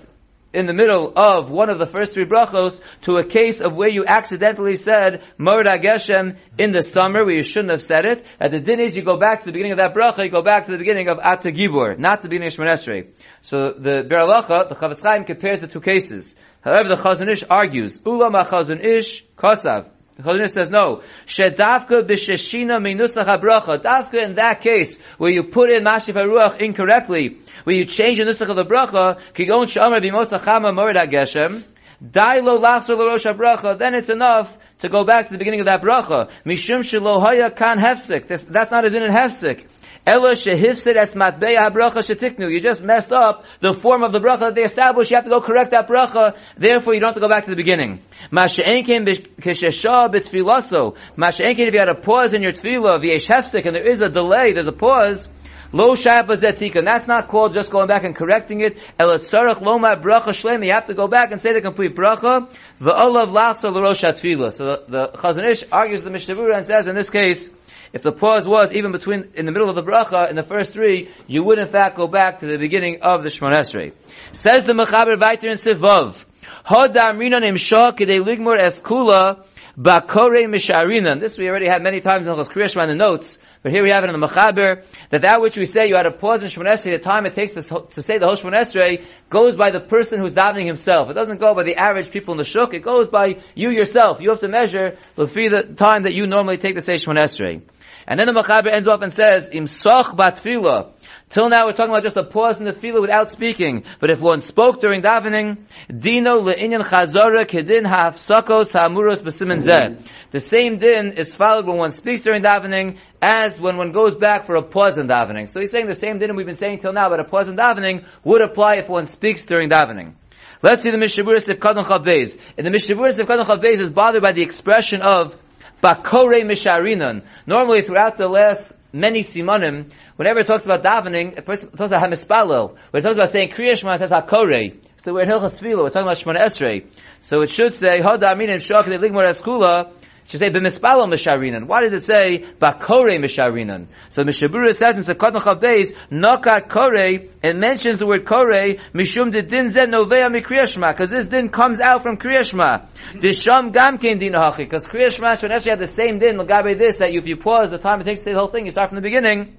in 0.52 0.66
the 0.66 0.72
middle 0.72 1.12
of 1.16 1.50
one 1.50 1.70
of 1.70 1.78
the 1.78 1.86
first 1.86 2.12
three 2.12 2.24
brachos 2.24 2.80
to 3.02 3.16
a 3.16 3.24
case 3.24 3.60
of 3.60 3.74
where 3.74 3.88
you 3.88 4.04
accidentally 4.04 4.76
said 4.76 5.22
Morid 5.38 5.66
Geshem 5.82 6.36
in 6.58 6.72
the 6.72 6.82
summer 6.82 7.24
where 7.24 7.36
you 7.36 7.42
shouldn't 7.42 7.70
have 7.70 7.82
said 7.82 8.04
it. 8.04 8.24
At 8.40 8.50
the 8.50 8.60
din 8.60 8.80
is 8.80 8.96
you 8.96 9.02
go 9.02 9.16
back 9.16 9.40
to 9.40 9.46
the 9.46 9.52
beginning 9.52 9.72
of 9.72 9.78
that 9.78 9.94
bracha, 9.94 10.24
you 10.24 10.30
go 10.30 10.42
back 10.42 10.66
to 10.66 10.72
the 10.72 10.78
beginning 10.78 11.08
of 11.08 11.18
Ata 11.18 11.50
Gibor, 11.50 11.98
not 11.98 12.22
the 12.22 12.28
beginning 12.28 12.48
of 12.48 12.54
Shmonesrei. 12.54 13.08
So 13.42 13.74
the 13.78 14.02
Beralacha, 14.08 14.68
the 14.68 14.74
Chafetz 14.74 15.02
Chaim 15.02 15.24
compares 15.24 15.60
the 15.60 15.68
two 15.68 15.80
cases. 15.80 16.34
However, 16.62 16.94
the 16.94 17.02
Chazon 17.02 17.30
Ish 17.30 17.44
argues, 17.48 18.00
Ulam 18.00 18.34
Chazon 18.44 18.84
Ish 18.84 19.24
Kosav. 19.36 19.88
Chazon 20.22 20.48
says 20.48 20.70
no. 20.70 21.02
Shedavka 21.26 22.08
b'sheshina 22.08 22.78
minusach 22.78 23.26
habracha. 23.26 23.82
Davka 23.82 24.22
in 24.24 24.34
that 24.36 24.60
case, 24.60 24.98
where 25.18 25.30
you 25.30 25.44
put 25.44 25.70
in 25.70 25.84
Mashif 25.84 26.14
HaRuach 26.14 26.60
incorrectly, 26.60 27.38
where 27.64 27.76
you 27.76 27.84
change 27.84 28.18
the 28.18 28.24
nusach 28.24 28.48
of 28.48 28.56
the 28.56 28.64
bracha, 28.64 29.20
kigon 29.34 29.66
shamar 29.66 30.00
b'mosachama 30.02 30.74
morid 30.74 30.96
hageshem, 30.96 31.64
dai 32.00 32.40
lo 32.40 32.58
lachzor 32.58 32.96
l'rosh 32.96 33.26
bracha, 33.36 33.78
then 33.78 33.94
it's 33.94 34.10
enough 34.10 34.56
to 34.80 34.88
go 34.88 35.04
back 35.04 35.26
to 35.26 35.32
the 35.32 35.38
beginning 35.38 35.60
of 35.60 35.66
that 35.66 35.82
bracha. 35.82 36.30
Mishum 36.44 36.80
shelo 36.80 37.22
haya 37.24 37.50
kan 37.50 37.78
hefsik. 37.78 38.28
That's 38.28 38.70
not 38.70 38.84
a 38.84 38.90
din 38.90 39.02
in 39.02 39.12
hefsik. 39.12 39.66
Ella 40.06 40.30
shehifsid 40.30 40.96
es 40.96 41.14
matbeya 41.14 41.70
bracha 41.70 41.98
shetiknu. 41.98 42.50
You 42.50 42.60
just 42.60 42.82
messed 42.82 43.12
up 43.12 43.44
the 43.60 43.72
form 43.72 44.02
of 44.02 44.12
the 44.12 44.18
bracha 44.18 44.40
that 44.40 44.54
they 44.54 44.62
established. 44.62 45.10
You 45.10 45.16
have 45.16 45.24
to 45.24 45.30
go 45.30 45.40
correct 45.40 45.72
that 45.72 45.88
bracha. 45.88 46.36
Therefore, 46.56 46.94
you 46.94 47.00
don't 47.00 47.10
have 47.10 47.16
to 47.16 47.20
go 47.20 47.28
back 47.28 47.44
to 47.44 47.50
the 47.50 47.56
beginning. 47.56 48.00
Masha'enkin 48.32 49.06
keshesha 49.40 50.08
b'tfilaso. 50.12 50.96
Masha'enkin 51.18 51.66
if 51.66 51.74
you 51.74 51.78
had 51.78 51.90
a 51.90 51.94
pause 51.94 52.32
in 52.32 52.42
your 52.42 52.52
tefillah, 52.52 53.04
v'yesh 53.04 53.28
hefsik, 53.28 53.66
and 53.66 53.76
there 53.76 53.86
is 53.86 54.00
a 54.00 54.08
delay, 54.08 54.52
there's 54.52 54.68
a 54.68 54.72
pause, 54.72 55.28
Lo 55.72 55.94
shabazetika. 55.94 56.84
That's 56.84 57.06
not 57.06 57.28
called 57.28 57.52
just 57.52 57.70
going 57.70 57.86
back 57.86 58.02
and 58.04 58.14
correcting 58.14 58.60
it. 58.60 58.76
Elatzarach 58.98 59.60
loma 59.60 59.96
bracha 59.96 60.28
shlema. 60.28 60.66
You 60.66 60.72
have 60.72 60.86
to 60.86 60.94
go 60.94 61.06
back 61.06 61.30
and 61.30 61.40
say 61.40 61.52
the 61.52 61.60
complete 61.60 61.94
bracha. 61.94 62.48
The 62.80 62.92
olav 62.92 63.28
lachsa 63.28 63.72
l'rosh 63.72 64.02
tefillah. 64.02 64.52
So 64.52 64.64
the, 64.64 64.84
the 64.88 65.08
Chazon 65.18 65.48
Ish 65.48 65.64
argues 65.70 66.02
the 66.02 66.10
Mishnah 66.10 66.34
and 66.54 66.66
says 66.66 66.88
in 66.88 66.96
this 66.96 67.10
case, 67.10 67.50
if 67.92 68.02
the 68.02 68.12
pause 68.12 68.46
was 68.46 68.70
even 68.72 68.92
between 68.92 69.30
in 69.34 69.46
the 69.46 69.52
middle 69.52 69.68
of 69.68 69.74
the 69.74 69.82
bracha 69.82 70.28
in 70.28 70.36
the 70.36 70.42
first 70.42 70.72
three, 70.72 71.10
you 71.26 71.44
would 71.44 71.60
in 71.60 71.66
fact 71.66 71.96
go 71.96 72.06
back 72.06 72.38
to 72.38 72.46
the 72.46 72.56
beginning 72.56 73.00
of 73.02 73.22
the 73.22 73.30
Shemon 73.30 73.58
Esrei. 73.58 73.92
Says 74.32 74.64
the 74.64 74.72
Mechaber 74.72 75.16
Vayter 75.16 75.50
in 75.50 75.56
Sivav. 75.56 76.24
Hodam 76.66 77.18
rinan 77.18 77.42
imshah 77.42 77.96
kidei 77.96 78.20
ligmor 78.20 78.60
eskula 78.60 79.44
bakore 79.76 80.46
misharinan. 80.46 81.20
This 81.20 81.38
we 81.38 81.48
already 81.48 81.68
had 81.68 81.82
many 81.82 82.00
times 82.00 82.26
in 82.26 82.36
the 82.36 82.42
Kriyashma 82.42 82.82
in 82.84 82.88
the 82.90 82.94
notes. 82.94 83.38
But 83.62 83.72
here 83.72 83.82
we 83.82 83.90
have 83.90 84.04
it 84.04 84.10
in 84.10 84.18
the 84.18 84.26
Mechaber, 84.26 84.84
that 85.10 85.20
that 85.20 85.40
which 85.42 85.56
we 85.56 85.66
say, 85.66 85.86
you 85.86 85.94
had 85.94 86.04
to 86.04 86.12
pause 86.12 86.42
in 86.42 86.48
Shemon 86.48 86.72
Esrei, 86.72 86.92
the 86.92 86.98
time 86.98 87.26
it 87.26 87.34
takes 87.34 87.52
to, 87.52 87.86
to 87.90 88.02
say 88.02 88.16
the 88.16 88.24
whole 88.24 88.34
Shemon 88.34 88.54
Esrei, 88.54 89.04
goes 89.28 89.54
by 89.54 89.70
the 89.70 89.80
person 89.80 90.18
who's 90.18 90.32
davening 90.32 90.66
himself. 90.66 91.10
It 91.10 91.14
doesn't 91.14 91.40
go 91.40 91.54
by 91.54 91.64
the 91.64 91.76
average 91.76 92.10
people 92.10 92.32
in 92.32 92.38
the 92.38 92.44
Shuk, 92.44 92.72
it 92.72 92.82
goes 92.82 93.08
by 93.08 93.42
you 93.54 93.70
yourself. 93.70 94.18
You 94.20 94.30
have 94.30 94.40
to 94.40 94.48
measure 94.48 94.96
the 95.16 95.74
time 95.76 96.04
that 96.04 96.14
you 96.14 96.26
normally 96.26 96.56
take 96.56 96.76
to 96.76 96.80
say 96.80 96.94
Shemon 96.94 97.22
Esrei. 97.22 97.60
And 98.06 98.18
then 98.18 98.26
the 98.26 98.32
Mechaber 98.32 98.72
ends 98.72 98.88
off 98.88 99.02
and 99.02 99.12
says, 99.12 99.50
Im 99.52 99.66
soch 99.66 100.16
batfila. 100.16 100.92
Till 101.30 101.48
now 101.48 101.66
we're 101.66 101.72
talking 101.72 101.92
about 101.92 102.02
just 102.02 102.16
a 102.16 102.24
pause 102.24 102.58
in 102.58 102.66
the 102.66 102.72
tefillah 102.72 103.00
without 103.00 103.30
speaking. 103.30 103.84
But 104.00 104.10
if 104.10 104.20
one 104.20 104.40
spoke 104.40 104.80
during 104.80 105.02
davening, 105.02 105.58
dino 105.88 106.38
le'inyan 106.38 106.82
chazara 106.82 107.46
kedin 107.46 107.86
ha'afsakos 107.86 108.72
ha'amuros 108.72 109.22
b'simen 109.22 109.62
zeh. 109.62 110.04
The 110.32 110.40
same 110.40 110.78
din 110.78 111.12
is 111.16 111.34
followed 111.34 111.66
when 111.66 111.76
one 111.76 111.90
speaks 111.90 112.22
during 112.22 112.42
davening 112.42 112.98
as 113.22 113.60
when 113.60 113.76
one 113.76 113.92
goes 113.92 114.16
back 114.16 114.46
for 114.46 114.56
a 114.56 114.62
pause 114.62 114.98
in 114.98 115.08
davening. 115.08 115.48
So 115.48 115.60
he's 115.60 115.70
saying 115.70 115.86
the 115.86 115.94
same 115.94 116.18
din 116.18 116.34
we've 116.36 116.46
been 116.46 116.54
saying 116.54 116.78
till 116.78 116.92
now, 116.92 117.08
but 117.08 117.20
a 117.20 117.24
pause 117.24 117.48
in 117.48 117.56
davening 117.56 118.06
would 118.24 118.42
apply 118.42 118.76
if 118.76 118.88
one 118.88 119.06
speaks 119.06 119.46
during 119.46 119.70
davening. 119.70 120.14
Let's 120.62 120.82
see 120.82 120.90
the 120.90 120.98
Mishavuris 120.98 121.48
of 121.48 121.58
Kadon 121.58 121.84
Chavbeis. 121.84 122.38
And 122.58 122.66
the 122.66 122.70
Mishavuris 122.70 123.18
of 123.18 123.26
Kadon 123.26 123.46
Chavbeis 123.46 123.80
is 123.80 123.90
bothered 123.90 124.22
by 124.22 124.32
the 124.32 124.42
expression 124.42 125.00
of 125.00 125.34
Bakore 125.82 126.42
Misharinan. 126.42 127.24
Normally 127.46 127.80
throughout 127.80 128.18
the 128.18 128.28
last 128.28 128.70
many 128.92 129.22
simanim, 129.22 129.90
whenever 130.16 130.40
it 130.40 130.46
talks 130.46 130.64
about 130.64 130.82
davening, 130.82 131.38
it 131.38 131.46
talks 131.46 131.62
about 131.62 132.02
hamispalel. 132.02 132.76
When 132.90 133.00
it 133.00 133.02
talks 133.02 133.16
about 133.16 133.30
saying 133.30 133.50
Kriya 133.50 133.78
Shema, 133.78 133.94
it 133.94 133.98
says 133.98 134.10
hakore. 134.10 134.76
So 134.96 135.14
we're 135.14 135.22
in 135.22 135.30
Hilchas 135.30 135.58
Tefillah, 135.58 135.82
we're 135.82 135.90
talking 135.90 136.02
about 136.02 136.18
Shemona 136.18 136.44
Esrei. 136.44 136.86
So 137.20 137.40
it 137.42 137.50
should 137.50 137.74
say, 137.74 138.00
Hoda 138.00 138.32
Amin 138.32 138.50
and 138.50 138.60
Shok 138.60 138.84
Ligmor 138.84 139.26
Eskula, 139.28 139.92
should 140.30 140.38
say 140.38 140.48
b'mispalo 140.48 141.10
misharinan. 141.12 141.66
Why 141.66 141.80
does 141.80 141.92
it 141.92 142.04
say 142.04 142.44
bakore 142.60 143.18
misharinan? 143.18 143.86
So 144.10 144.22
Mishnah 144.22 144.48
Berurah 144.48 144.76
says 144.76 144.96
in 144.96 145.16
Sekot 145.16 145.32
Beis 145.60 145.92
nokat 146.08 146.68
kore. 146.70 147.28
It 147.42 147.56
mentions 147.56 147.98
the 147.98 148.06
word 148.06 148.26
kore 148.26 148.76
mishum 148.94 149.32
de 149.32 149.42
din 149.42 149.70
zed 149.70 149.88
novea 149.88 150.28
mikriyashma 150.30 150.92
because 150.92 151.10
this 151.10 151.26
din 151.26 151.48
comes 151.48 151.80
out 151.80 152.04
from 152.04 152.16
kriyashma. 152.16 152.86
Disham 153.14 153.72
gam 153.72 153.98
kein 153.98 154.20
din 154.20 154.34
hachi 154.34 154.58
because 154.58 154.84
kriyashma 154.84 155.40
should 155.40 155.50
actually 155.50 155.70
have 155.70 155.80
the 155.80 155.88
same 155.88 156.20
din 156.20 156.36
lagabe 156.36 156.78
this 156.78 156.98
that 156.98 157.10
if 157.10 157.26
you 157.26 157.36
pause 157.36 157.70
the 157.70 157.78
time 157.78 158.00
it 158.00 158.04
takes 158.04 158.20
to 158.20 158.24
say 158.26 158.32
the 158.32 158.38
whole 158.38 158.46
thing 158.46 158.66
you 158.66 158.70
start 158.70 158.88
from 158.88 158.96
the 158.96 159.02
beginning. 159.02 159.56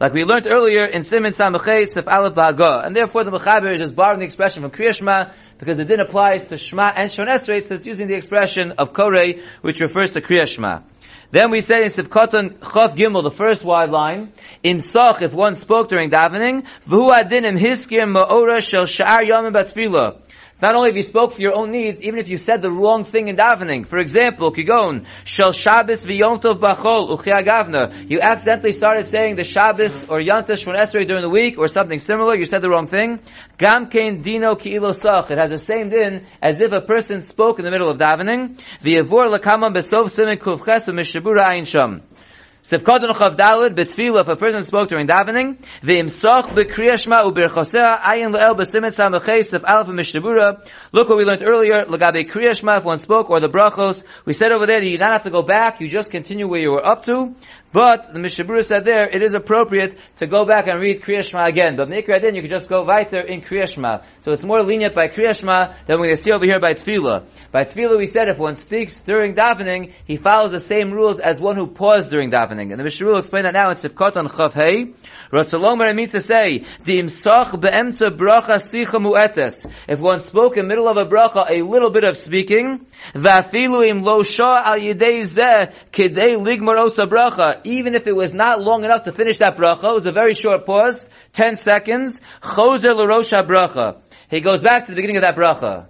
Like 0.00 0.12
we 0.12 0.24
learned 0.24 0.48
earlier 0.48 0.84
in 0.86 1.04
Simon 1.04 1.32
Samachay 1.32 1.86
Sif 1.86 2.08
Aleph 2.08 2.34
Ba'agah. 2.34 2.84
And 2.84 2.96
therefore 2.96 3.22
the 3.22 3.30
Mechaber 3.30 3.72
is 3.72 3.78
just 3.78 3.94
borrowing 3.94 4.18
the 4.18 4.24
expression 4.24 4.62
from 4.62 4.72
Kriyashma 4.72 5.32
because 5.58 5.78
it 5.78 5.86
then 5.86 6.00
applies 6.00 6.46
to 6.46 6.56
Shema 6.56 6.92
and 6.96 7.10
Shon 7.10 7.26
Esrei, 7.26 7.62
so 7.62 7.76
it's 7.76 7.86
using 7.86 8.08
the 8.08 8.14
expression 8.14 8.72
of 8.72 8.92
Korei, 8.92 9.42
which 9.62 9.80
refers 9.80 10.10
to 10.12 10.20
Kriyashma. 10.20 10.82
Then 11.30 11.52
we 11.52 11.60
say 11.60 11.76
in 11.76 11.90
Sivkoton 11.90 12.58
Chof 12.58 12.96
Gimel, 12.96 13.22
the 13.22 13.30
first 13.30 13.64
wide 13.64 13.90
line, 13.90 14.32
in 14.64 14.78
Soch, 14.78 15.22
if 15.22 15.32
one 15.32 15.54
spoke 15.54 15.88
during 15.88 16.10
davening, 16.10 16.64
V'hu 16.88 17.14
adinim 17.14 17.56
hiskir 17.56 18.04
ma'ora 18.04 18.60
shel 18.60 18.86
sha'ar 18.86 19.20
yomim 19.22 19.52
batfilah. 19.52 20.20
Not 20.62 20.76
only 20.76 20.90
if 20.90 20.96
you 20.96 21.02
spoke 21.02 21.32
for 21.32 21.40
your 21.40 21.56
own 21.56 21.72
needs, 21.72 22.00
even 22.00 22.20
if 22.20 22.28
you 22.28 22.38
said 22.38 22.62
the 22.62 22.70
wrong 22.70 23.04
thing 23.04 23.26
in 23.26 23.36
davening. 23.36 23.86
For 23.86 23.98
example, 23.98 24.52
Kigon, 24.52 25.04
Shel 25.24 25.52
Shabbos 25.52 26.06
v'Yontov 26.06 26.60
b'chol 26.60 27.10
uchiagavna. 27.10 28.08
You 28.08 28.20
accidentally 28.20 28.70
started 28.70 29.08
saying 29.08 29.34
the 29.34 29.42
Shabbos 29.42 30.08
or 30.08 30.20
Yontav 30.20 30.56
Shmon 30.62 30.78
Esrei 30.78 31.08
during 31.08 31.22
the 31.22 31.28
week 31.28 31.58
or 31.58 31.66
something 31.66 31.98
similar. 31.98 32.36
You 32.36 32.44
said 32.44 32.62
the 32.62 32.70
wrong 32.70 32.86
thing. 32.86 33.18
Gamkein 33.58 34.22
dino 34.22 34.54
ki'ilo 34.54 34.94
sach. 34.94 35.30
It 35.32 35.38
has 35.38 35.50
the 35.50 35.58
same 35.58 35.90
din 35.90 36.24
as 36.40 36.60
if 36.60 36.70
a 36.70 36.80
person 36.80 37.22
spoke 37.22 37.58
in 37.58 37.64
the 37.64 37.70
middle 37.72 37.90
of 37.90 37.98
davening. 37.98 38.60
V'yavor 38.80 39.36
lakamam 39.36 39.74
besov 39.74 40.04
simen 40.04 40.38
kuvches 40.38 40.86
v'mishabura 40.86 41.50
ayin 41.50 41.66
sham. 41.66 42.02
Sefkadon 42.64 43.12
chav 43.12 43.36
dalid 43.36 43.74
betfila 43.76 44.22
if 44.22 44.28
a 44.28 44.36
person 44.36 44.62
spoke 44.62 44.88
during 44.88 45.06
davening, 45.06 45.58
b'kriyah 45.82 46.98
shema 46.98 47.16
u'birchosea 47.22 48.00
ayin 48.00 48.34
le'el 48.34 48.56
b'simet 48.56 48.96
samachay 48.96 49.44
sef 49.44 49.60
alef 49.64 49.86
mishnabura. 49.88 50.66
Look 50.90 51.10
what 51.10 51.18
we 51.18 51.24
learned 51.24 51.42
earlier, 51.42 51.84
lagabe 51.84 52.26
kriyah 52.26 52.58
shema 52.58 52.78
if 52.78 52.84
one 52.84 53.00
spoke, 53.00 53.28
or 53.28 53.40
the 53.40 53.48
brachos. 53.50 54.02
We 54.24 54.32
said 54.32 54.50
over 54.50 54.64
there 54.64 54.80
that 54.80 54.86
you 54.86 54.96
don't 54.96 55.12
have 55.12 55.24
to 55.24 55.30
go 55.30 55.42
back, 55.42 55.82
you 55.82 55.88
just 55.90 56.10
continue 56.10 56.48
where 56.48 56.58
you 56.58 56.70
were 56.70 56.86
up 56.86 57.04
to. 57.04 57.34
But 57.74 58.12
the 58.12 58.20
Mishnah 58.20 58.44
Berurah 58.44 58.64
said 58.64 58.84
there, 58.84 59.08
it 59.08 59.20
is 59.20 59.34
appropriate 59.34 59.98
to 60.18 60.28
go 60.28 60.44
back 60.44 60.68
and 60.68 60.80
read 60.80 61.02
Kriya 61.02 61.24
Shema 61.24 61.44
again. 61.46 61.74
But 61.76 61.88
Mikra 61.88 62.22
then 62.22 62.36
you 62.36 62.40
can 62.40 62.48
just 62.48 62.68
go 62.68 62.84
weiter 62.84 63.18
in 63.18 63.42
Kriya 63.42 63.68
Shema. 63.68 63.98
So 64.20 64.30
it's 64.30 64.44
more 64.44 64.62
lenient 64.62 64.94
by 64.94 65.08
Kriya 65.08 65.34
Shema 65.34 65.74
than 65.84 65.98
we're 65.98 66.06
going 66.06 66.16
to 66.16 66.22
see 66.22 66.30
over 66.30 66.44
here 66.44 66.60
by 66.60 66.74
Tefillah. 66.74 67.26
By 67.50 67.64
Tefillah 67.64 67.98
we 67.98 68.06
said 68.06 68.28
if 68.28 68.38
one 68.38 68.54
speaks 68.54 68.98
during 68.98 69.34
davening, 69.34 69.92
he 70.06 70.16
follows 70.16 70.52
the 70.52 70.60
same 70.60 70.92
rules 70.92 71.18
as 71.18 71.40
one 71.40 71.56
who 71.56 71.66
paused 71.66 72.10
during 72.10 72.30
davening. 72.30 72.70
And 72.70 72.78
the 72.78 72.84
Mishnah 72.84 73.08
Berurah 73.08 73.12
will 73.14 73.18
explain 73.18 73.42
that 73.42 73.54
now 73.54 73.70
in 73.70 73.74
Sifkot 73.74 74.14
on 74.14 74.28
Chav 74.28 74.52
Hey. 74.52 74.94
Ratzalomer 75.32 75.92
means 75.96 76.12
to 76.12 76.20
say, 76.20 76.64
Dim 76.84 77.08
soch 77.08 77.60
be'emtza 77.60 78.16
bracha 78.16 78.62
sicha 78.62 79.02
mu'etes. 79.02 79.68
If 79.88 79.98
one 79.98 80.20
spoke 80.20 80.56
in 80.56 80.68
middle 80.68 80.88
of 80.88 80.96
a 80.96 81.10
bracha, 81.10 81.50
a 81.50 81.62
little 81.62 81.90
bit 81.90 82.04
of 82.04 82.16
speaking, 82.18 82.86
va'afilu 83.16 83.84
im 83.88 84.02
lo 84.02 84.22
shah 84.22 84.62
al 84.64 84.78
yidei 84.78 85.22
zeh 85.22 85.74
kidei 85.90 86.36
ligmar 86.36 86.78
osa 86.80 87.06
bracha, 87.06 87.63
even 87.64 87.94
if 87.94 88.06
it 88.06 88.14
was 88.14 88.32
not 88.32 88.60
long 88.60 88.84
enough 88.84 89.04
to 89.04 89.12
finish 89.12 89.38
that 89.38 89.56
bracha, 89.56 89.84
it 89.84 89.94
was 89.94 90.06
a 90.06 90.12
very 90.12 90.34
short 90.34 90.66
pause, 90.66 91.08
10 91.34 91.56
seconds, 91.56 92.20
choser 92.42 92.94
l'rosha 92.94 93.46
bracha. 93.46 94.00
He 94.30 94.40
goes 94.40 94.62
back 94.62 94.86
to 94.86 94.90
the 94.92 94.96
beginning 94.96 95.16
of 95.16 95.22
that 95.22 95.36
bracha. 95.36 95.86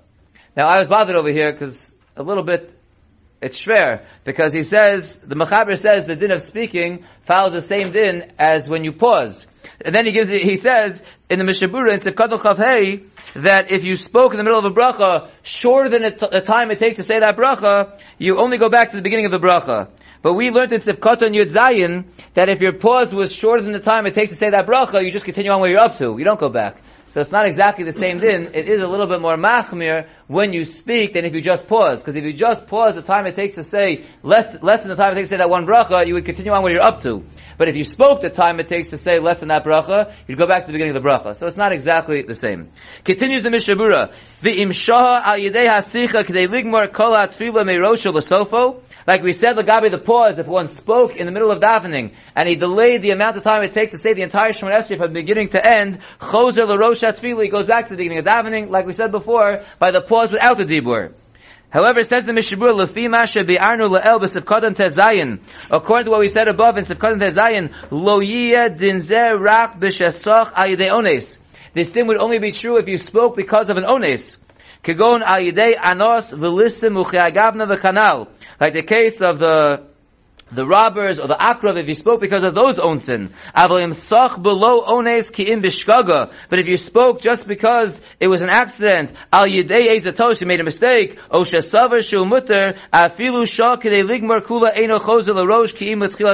Now 0.57 0.69
I 0.69 0.79
was 0.79 0.89
bothered 0.89 1.17
over 1.17 1.33
here 1.33 1.53
because 1.53 1.95
a 2.17 2.23
little 2.23 2.45
bit 2.45 2.71
it's 3.43 3.61
shver 3.61 4.05
because 4.25 4.53
he 4.53 4.63
says 4.63 5.19
the 5.19 5.35
Mechaber 5.35 5.77
says 5.77 6.07
the 6.07 6.17
din 6.17 6.33
of 6.33 6.41
speaking 6.41 7.05
follows 7.27 7.53
the 7.53 7.61
same 7.61 7.93
din 7.93 8.33
as 8.39 8.69
when 8.69 8.85
you 8.85 8.93
pause, 8.93 9.47
and 9.85 9.95
then 9.95 10.07
he 10.07 10.13
gives 10.13 10.29
he 10.29 10.57
says 10.57 11.03
in 11.29 11.39
the 11.39 11.45
Mishnah 11.45 11.69
Berurah 11.69 11.93
in 11.93 11.99
Sefkadol 11.99 12.41
Chavhei 12.41 13.07
that 13.35 13.73
if 13.73 13.85
you 13.85 13.97
spoke 13.97 14.33
in 14.33 14.39
the 14.39 14.45
middle 14.45 14.59
of 14.59 14.65
a 14.65 14.75
bracha 14.75 15.31
shorter 15.43 15.91
than 15.91 16.03
the 16.03 16.43
time 16.45 16.71
it 16.71 16.79
takes 16.79 16.97
to 16.97 17.03
say 17.03 17.19
that 17.19 17.37
bracha, 17.37 17.99
you 18.19 18.39
only 18.39 18.57
go 18.57 18.71
back 18.71 18.91
to 18.91 18.97
the 18.97 19.03
beginning 19.03 19.27
of 19.27 19.33
the 19.33 19.39
bracha. 19.39 19.91
But 20.25 20.33
we 20.37 20.49
learned 20.49 20.73
in 20.73 20.81
Sefkot 20.81 21.21
Yud 21.21 21.53
Zayin 21.53 22.07
that 22.33 22.49
if 22.49 22.63
your 22.63 22.73
pause 22.73 23.15
was 23.15 23.31
shorter 23.31 23.63
than 23.63 23.73
the 23.73 23.79
time 23.79 24.07
it 24.07 24.15
takes 24.15 24.31
to 24.31 24.37
say 24.39 24.49
that 24.49 24.67
bracha, 24.67 25.05
you 25.05 25.13
just 25.13 25.27
continue 25.27 25.53
on 25.53 25.61
where 25.61 25.69
you're 25.69 25.83
up 25.83 25.99
to. 25.99 26.17
You 26.17 26.25
don't 26.25 26.41
go 26.41 26.49
back. 26.49 26.79
So 27.11 27.21
it's 27.21 27.31
not 27.31 27.47
exactly 27.47 27.85
the 27.85 27.93
same 27.93 28.21
din. 28.21 28.53
It 28.55 28.67
is 28.67 28.83
a 28.83 28.87
little 28.87 29.07
bit 29.07 29.21
more 29.21 29.37
machmir 29.37 30.09
when 30.27 30.55
you 30.55 30.65
speak 30.65 31.13
than 31.13 31.27
if 31.27 31.35
you 31.35 31.43
just 31.43 31.69
pause. 31.69 32.01
Because 32.01 32.17
if 32.17 32.25
you 32.25 32.33
just 32.33 32.67
pause 32.69 32.95
the 32.95 33.03
time 33.03 33.27
it 33.27 33.37
takes 33.37 33.57
to 33.57 33.65
say, 33.65 34.07
less, 34.23 34.49
less 34.63 34.81
than 34.81 34.89
the 34.89 34.97
time 34.97 35.13
it 35.13 35.17
takes 35.17 35.29
to 35.29 35.35
say 35.35 35.37
that 35.37 35.51
one 35.51 35.67
bracha, 35.67 36.07
you 36.07 36.15
would 36.15 36.25
continue 36.25 36.53
on 36.53 36.63
where 36.63 36.73
you're 36.73 36.83
up 36.83 37.03
to. 37.03 37.23
But 37.59 37.69
if 37.69 37.77
you 37.77 37.85
spoke 37.85 38.23
the 38.23 38.31
time 38.31 38.59
it 38.61 38.69
takes 38.69 38.89
to 38.89 38.97
say 38.97 39.19
less 39.19 39.41
than 39.41 39.51
that 39.51 39.63
bracha, 39.63 40.15
you'd 40.27 40.39
go 40.39 40.47
back 40.47 40.63
to 40.63 40.67
the 40.69 40.73
beginning 40.73 40.97
of 40.97 41.03
the 41.03 41.07
bracha. 41.07 41.37
So 41.37 41.47
it's 41.47 41.59
not 41.59 41.73
exactly 41.73 42.23
the 42.23 42.35
same. 42.35 42.71
Continues 43.05 43.43
the 43.43 43.51
Mishnah 43.51 43.77
Berurah. 43.77 44.11
The 44.41 44.59
imshaha 44.59 45.21
al. 45.23 45.39
Like 49.07 49.23
we 49.23 49.33
said, 49.33 49.57
Lagabi, 49.57 49.90
the 49.90 49.99
pause, 49.99 50.38
if 50.38 50.47
one 50.47 50.69
spoke 50.69 51.17
in 51.17 51.27
the 51.27 51.33
middle 51.33 51.51
of 51.51 51.61
davening, 51.61 52.14
and 52.35 52.49
he 52.49 52.57
delayed 52.57 53.03
the 53.03 53.11
amount 53.11 53.37
of 53.37 53.43
time 53.43 53.62
it 53.62 53.75
takes 53.75 53.93
to 53.93 53.99
say 53.99 54.14
the 54.14 54.23
entire 54.23 54.51
Shemon 54.51 54.75
Esrei 54.75 54.97
from 54.97 55.12
beginning 55.12 55.51
to 55.51 55.61
end, 55.62 55.99
Choser 56.21 56.67
l'rosha 56.67 57.12
tefillah, 57.12 57.43
he 57.43 57.51
goes 57.51 57.67
back 57.67 57.85
to 57.85 57.90
the 57.90 57.97
beginning 57.97 58.19
of 58.19 58.25
davening, 58.25 58.71
like 58.71 58.87
we 58.87 58.93
said 58.93 59.12
before, 59.12 59.64
by 59.79 59.90
the 59.90 60.01
pause 60.01 60.33
without 60.33 60.57
the 60.57 60.64
dibur. 60.64 61.12
However, 61.75 61.99
it 62.01 62.07
says 62.07 62.25
the 62.25 62.33
Mishnah 62.33 62.57
Berurah, 62.57 62.87
Lefi 62.87 63.11
Masha 63.11 63.43
Be'arnu 63.43 63.88
Le'el 63.88 64.21
B'Sivkodan 64.21 64.77
Tezayin. 64.77 65.40
According 65.73 66.05
to 66.05 66.12
what 66.12 66.21
we 66.21 66.29
said 66.29 66.47
above 66.47 66.77
in 66.79 66.85
Sivkodan 66.85 67.21
Tezayin, 67.21 67.75
Lo 67.90 68.21
Yiyeh 68.21 68.79
Dinzer 68.79 69.40
Rak 69.40 69.81
B'Shesach 69.81 70.53
Ayidei 70.53 70.95
Ones. 70.95 71.40
This 71.73 71.90
thing 71.90 72.07
would 72.07 72.19
only 72.19 72.38
be 72.38 72.53
true 72.53 72.77
if 72.77 72.87
you 72.87 72.97
spoke 72.97 73.37
because 73.37 73.71
of 73.71 73.77
an 73.77 73.87
ones. 73.88 74.37
Kegon 74.85 75.25
Ayidei 75.25 75.73
Anos 75.83 76.33
V'Listim 76.33 76.95
Uchiagavna 77.03 77.67
V'Kanal 77.67 78.29
like 78.64 78.72
the 78.72 78.83
case 78.83 79.20
of 79.20 79.38
the 79.38 79.85
the 80.53 80.64
robbers 80.64 81.18
or 81.18 81.27
the 81.27 81.35
akrav, 81.35 81.77
if 81.77 81.88
you 81.88 81.94
spoke 81.94 82.20
because 82.20 82.44
of 82.44 82.55
those 82.55 82.79
onsin. 82.79 83.33
sach 83.92 84.40
below 84.40 84.83
ones 84.87 85.62
bishkaga. 85.62 86.33
But 86.48 86.59
if 86.61 86.66
you 86.66 86.79
spoke 86.79 87.20
just 87.20 87.46
because 87.46 88.00
it 88.20 88.29
was 88.29 88.40
an 88.40 88.48
accident, 88.48 89.12
al 89.31 89.46
you 90.40 90.46
made 90.46 90.61
a 90.61 90.64
mistake, 90.64 91.18
o 91.31 91.40
shesavar 91.40 92.03
shu 92.09 92.24
mutter, 92.24 92.74
afilu 92.92 93.44
ligmar 94.03 94.40
kula 94.40 94.74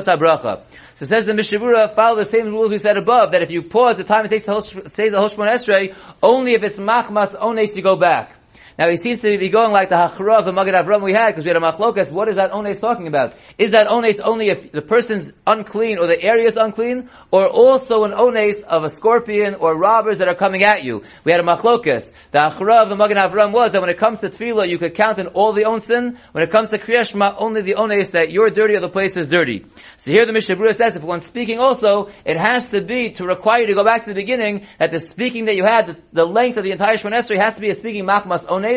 abracha. 0.07 0.63
So 0.95 1.07
says 1.07 1.27
the 1.27 1.35
Mishnah 1.35 1.59
Berurah, 1.59 1.95
follow 1.97 2.19
the 2.19 2.25
same 2.25 2.47
rules 2.47 2.71
we 2.71 2.79
said 2.79 2.97
above, 2.97 3.33
that 3.33 3.43
if 3.43 3.51
you 3.51 3.63
pause 3.63 3.97
the 3.97 4.05
time 4.05 4.25
it 4.25 4.29
takes 4.29 4.45
to 4.45 4.61
say 4.63 5.09
the 5.09 5.17
Hoshmon 5.17 5.51
Esrei, 5.51 5.97
only 6.23 6.53
if 6.53 6.63
it's 6.63 6.77
machmas 6.77 7.35
ones 7.41 7.75
you 7.75 7.83
go 7.83 7.97
back. 7.97 8.40
Now 8.79 8.89
he 8.89 8.97
seems 8.97 9.21
to 9.21 9.39
be 9.39 9.49
going 9.49 9.73
like 9.73 9.89
the 9.89 9.97
Hachra 9.97 10.39
of 10.39 10.45
the 10.45 10.53
Magen 10.53 10.75
Avram 10.75 11.03
we 11.03 11.13
had, 11.13 11.29
because 11.29 11.45
we 11.45 11.51
had 11.51 11.57
a 11.57 11.61
Machlokas. 11.61 12.11
What 12.11 12.29
is 12.29 12.37
that 12.37 12.53
ones 12.53 12.79
talking 12.79 13.07
about? 13.07 13.35
Is 13.59 13.73
that 13.73 13.91
ones 13.91 14.21
only 14.21 14.49
if 14.49 14.73
the 14.73 14.83
person's 14.83 15.31
unclean 15.47 15.99
or 15.99 16.07
the 16.07 16.23
area 16.23 16.47
is 16.47 16.57
unclean, 16.57 17.11
or 17.31 17.47
also 17.47 18.05
an 18.05 18.13
ones 18.13 18.63
of 18.63 18.85
a 18.85 18.89
scorpion 18.89 19.57
or 19.57 19.77
robbers 19.77 20.19
that 20.19 20.29
are 20.29 20.35
coming 20.35 20.63
at 20.63 20.83
you? 20.83 21.03
We 21.25 21.33
had 21.33 21.41
a 21.41 21.45
Machlokas. 21.45 22.13
The 22.33 22.39
Hachra 22.39 22.83
of 22.83 22.89
the 22.89 22.97
Magen 22.97 23.19
Avram 23.19 23.53
was 23.53 23.73
that 23.73 23.81
when 23.81 23.91
it 23.91 23.99
comes 23.99 24.21
to 24.21 24.31
Tefillah, 24.31 24.69
you 24.69 24.79
could 24.79 24.95
count 24.95 25.19
in 25.19 25.27
all 25.29 25.53
the 25.53 25.65
onsin. 25.65 26.19
When 26.33 26.45
it 26.45 26.51
comes 26.51 26.71
to 26.71 26.79
Kriyashma, 26.79 27.37
only 27.39 27.63
the 27.63 27.75
ones 27.77 28.11
that 28.11 28.31
you're 28.31 28.51
dirty 28.51 28.77
or 28.77 28.81
the 28.81 28.89
place 28.89 29.17
is 29.17 29.29
dirty. 29.29 29.67
So 29.97 30.11
here 30.11 30.27
the 30.27 30.33
Mishnah 30.33 30.57
Berurah 30.57 30.75
says, 30.75 30.95
if 30.95 31.03
one's 31.03 31.27
speaking 31.27 31.59
also, 31.59 32.11
it 32.25 32.39
has 32.39 32.69
to 32.71 32.81
be 32.83 33.11
to 33.13 33.25
require 33.25 33.61
you 33.61 33.67
to 33.67 33.75
go 33.75 33.85
back 33.85 34.05
to 34.05 34.11
the 34.11 34.15
beginning, 34.15 34.67
that 34.79 34.91
the 34.91 34.99
speaking 34.99 35.47
that 35.47 35.57
you 35.57 35.65
had, 35.65 35.87
the, 35.87 35.97
the 36.13 36.25
length 36.25 36.57
of 36.57 36.65
the 36.65 36.71
entire 36.71 36.95
Shemon 36.95 37.13
has 37.13 37.55
to 37.55 37.61
be 37.61 37.71
a 37.71 37.75
speaking 37.75 38.05
Machmas 38.05 38.49
ones 38.49 38.70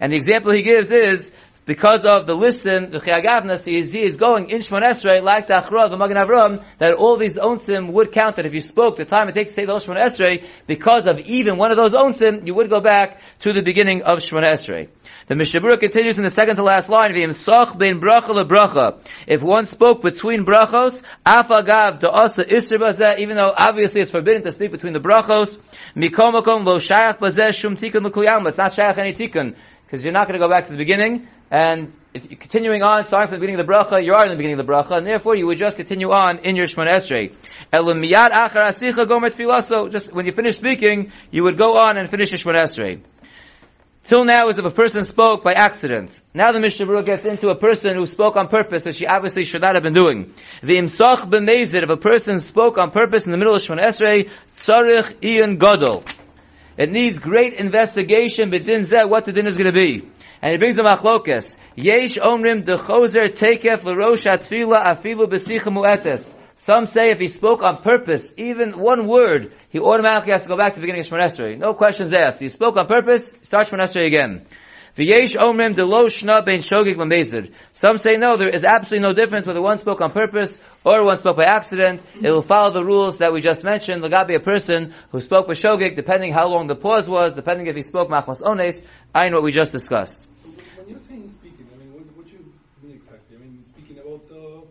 and 0.00 0.12
the 0.12 0.16
example 0.16 0.52
he 0.52 0.62
gives 0.62 0.90
is, 0.90 1.32
because 1.68 2.06
of 2.06 2.26
the 2.26 2.34
listen, 2.34 2.92
the 2.92 2.98
Chiagavnas, 2.98 3.66
he 3.66 3.76
is, 3.76 4.16
going 4.16 4.48
in 4.48 4.62
Shemon 4.62 4.88
Esrei, 4.88 5.22
like 5.22 5.48
the 5.48 5.52
Achra, 5.52 5.90
the 5.90 5.98
Magen 5.98 6.16
Avram, 6.16 6.64
that 6.78 6.94
all 6.94 7.18
these 7.18 7.36
onsim 7.36 7.92
would 7.92 8.10
count 8.10 8.36
that 8.36 8.46
if 8.46 8.54
you 8.54 8.62
spoke 8.62 8.96
the 8.96 9.04
time 9.04 9.28
it 9.28 9.34
takes 9.34 9.50
to 9.50 9.54
say 9.54 9.64
the 9.66 9.74
Shemon 9.74 10.02
Esrei, 10.02 10.46
because 10.66 11.06
of 11.06 11.20
even 11.20 11.58
one 11.58 11.70
of 11.70 11.76
those 11.76 11.92
onsim, 11.92 12.46
you 12.46 12.54
would 12.54 12.70
go 12.70 12.80
back 12.80 13.20
to 13.40 13.52
the 13.52 13.60
beginning 13.60 14.00
of 14.00 14.20
Shemon 14.20 14.50
Esrei. 14.50 14.88
The 15.28 15.34
Mishnah 15.34 15.60
Berurah 15.60 15.78
continues 15.78 16.16
in 16.16 16.24
the 16.24 16.30
second 16.30 16.56
to 16.56 16.62
last 16.62 16.88
line, 16.88 17.12
bein 17.12 18.00
bracha 18.00 18.30
lebracha. 18.30 19.04
If 19.26 19.42
one 19.42 19.66
spoke 19.66 20.00
between 20.00 20.46
brachos, 20.46 21.02
afagav 21.26 22.02
asa 22.02 22.44
isr 22.44 23.18
even 23.18 23.36
though 23.36 23.52
obviously 23.54 24.00
it's 24.00 24.10
forbidden 24.10 24.42
to 24.44 24.52
speak 24.52 24.72
between 24.72 24.94
the 24.94 25.00
brachos, 25.00 25.60
mikomakom 25.94 26.64
lo 26.64 26.78
shayach 26.78 27.18
bazeh 27.18 27.52
shum 27.52 27.76
tikun 27.76 28.48
It's 28.48 28.56
not 28.56 28.72
shayach 28.72 28.96
any 28.96 29.12
tikun 29.12 29.54
because 29.88 30.04
you're 30.04 30.12
not 30.12 30.28
going 30.28 30.38
to 30.38 30.46
go 30.46 30.50
back 30.50 30.66
to 30.66 30.70
the 30.70 30.76
beginning, 30.76 31.28
and 31.50 31.94
if 32.12 32.30
you're 32.30 32.38
continuing 32.38 32.82
on, 32.82 33.06
starting 33.06 33.28
from 33.28 33.40
the 33.40 33.46
beginning 33.46 33.58
of 33.58 33.66
the 33.66 33.72
bracha, 33.72 34.04
you 34.04 34.12
are 34.12 34.22
in 34.26 34.30
the 34.30 34.36
beginning 34.36 34.60
of 34.60 34.66
the 34.66 34.70
bracha, 34.70 34.98
and 34.98 35.06
therefore 35.06 35.34
you 35.34 35.46
would 35.46 35.56
just 35.56 35.78
continue 35.78 36.10
on 36.10 36.40
in 36.40 36.56
your 36.56 36.66
Shemon 36.66 36.88
Esrei. 36.92 37.32
Just 39.90 40.12
when 40.12 40.26
you 40.26 40.32
finish 40.32 40.56
speaking, 40.58 41.10
you 41.30 41.42
would 41.44 41.56
go 41.56 41.78
on 41.78 41.96
and 41.96 42.10
finish 42.10 42.32
your 42.32 42.38
Shemon 42.38 42.60
Esrei. 42.62 43.00
Till 44.04 44.26
now 44.26 44.48
is 44.48 44.58
if 44.58 44.64
a 44.66 44.70
person 44.70 45.04
spoke 45.04 45.42
by 45.42 45.52
accident. 45.52 46.20
Now 46.34 46.52
the 46.52 46.60
Mishnah 46.60 46.84
rule 46.84 47.02
gets 47.02 47.24
into 47.24 47.48
a 47.48 47.56
person 47.56 47.94
who 47.94 48.04
spoke 48.04 48.36
on 48.36 48.48
purpose, 48.48 48.84
which 48.84 48.98
he 48.98 49.06
obviously 49.06 49.44
should 49.44 49.62
not 49.62 49.74
have 49.74 49.82
been 49.82 49.94
doing. 49.94 50.34
The 50.62 50.76
imsach 50.76 51.30
b'mezid, 51.30 51.82
if 51.82 51.90
a 51.90 51.96
person 51.96 52.40
spoke 52.40 52.76
on 52.76 52.90
purpose 52.90 53.24
in 53.24 53.32
the 53.32 53.38
middle 53.38 53.54
of 53.54 53.62
Shemon 53.62 53.82
Esrei, 53.82 54.28
tzarich 54.54 55.22
ian 55.24 55.56
gadol. 55.56 56.04
It 56.78 56.92
needs 56.92 57.18
great 57.18 57.54
investigation, 57.54 58.50
but 58.50 58.62
zeh, 58.62 59.08
what 59.08 59.24
the 59.24 59.32
din 59.32 59.48
is 59.48 59.58
going 59.58 59.70
to 59.70 59.76
be. 59.76 60.08
And 60.40 60.52
he 60.52 60.58
brings 60.58 60.76
the 60.76 60.84
machlokas. 60.84 61.56
Yesh 61.74 62.18
omrim 62.18 62.64
de 62.64 62.76
choser 62.76 63.28
tekef 63.28 63.82
l'rosh 63.82 64.26
atfila 64.26 64.86
afilu 64.86 65.26
b'sicha 65.28 65.72
mu'etes. 65.72 66.34
Some 66.54 66.86
say 66.86 67.10
if 67.10 67.18
he 67.18 67.26
spoke 67.26 67.62
on 67.62 67.82
purpose, 67.82 68.32
even 68.36 68.78
one 68.78 69.08
word, 69.08 69.54
he 69.70 69.80
automatically 69.80 70.32
has 70.32 70.44
to 70.44 70.48
go 70.48 70.56
back 70.56 70.74
to 70.74 70.80
the 70.80 70.82
beginning 70.82 71.00
of 71.00 71.06
Shemon. 71.06 71.58
No 71.58 71.74
questions 71.74 72.12
asked. 72.14 72.38
He 72.38 72.48
spoke 72.48 72.76
on 72.76 72.86
purpose, 72.86 73.36
start 73.42 73.68
Shemon 73.68 74.06
again. 74.06 74.46
Some 77.72 77.98
say 77.98 78.16
no, 78.16 78.36
there 78.36 78.48
is 78.48 78.64
absolutely 78.64 79.08
no 79.08 79.12
difference 79.14 79.46
whether 79.46 79.62
one 79.62 79.78
spoke 79.78 80.00
on 80.00 80.10
purpose 80.10 80.58
or 80.84 81.04
one 81.04 81.18
spoke 81.18 81.36
by 81.36 81.44
accident. 81.44 82.02
It 82.20 82.28
will 82.32 82.42
follow 82.42 82.72
the 82.72 82.82
rules 82.84 83.18
that 83.18 83.32
we 83.32 83.40
just 83.40 83.62
mentioned. 83.62 84.02
There 84.02 84.10
will 84.10 84.24
be 84.24 84.34
a 84.34 84.40
person 84.40 84.94
who 85.12 85.20
spoke 85.20 85.46
with 85.46 85.60
shogig, 85.60 85.94
depending 85.94 86.32
how 86.32 86.48
long 86.48 86.66
the 86.66 86.74
pause 86.74 87.08
was, 87.08 87.34
depending 87.34 87.68
if 87.68 87.76
he 87.76 87.82
spoke 87.82 88.08
machmas 88.08 88.44
ones, 88.44 88.82
I 89.14 89.28
know 89.28 89.36
what 89.36 89.44
we 89.44 89.52
just 89.52 89.70
discussed. 89.70 90.26
When 90.42 90.88
you're 90.88 90.98
saying 90.98 91.28
speaking, 91.28 91.68
I 91.72 91.78
mean, 91.78 91.92
what, 91.92 92.02
what 92.16 92.32
you 92.32 92.52
mean 92.82 92.96
exactly? 92.96 93.36
I 93.36 93.40
mean, 93.40 93.62
speaking 93.62 93.98
about 94.00 94.24
uh, 94.32 94.62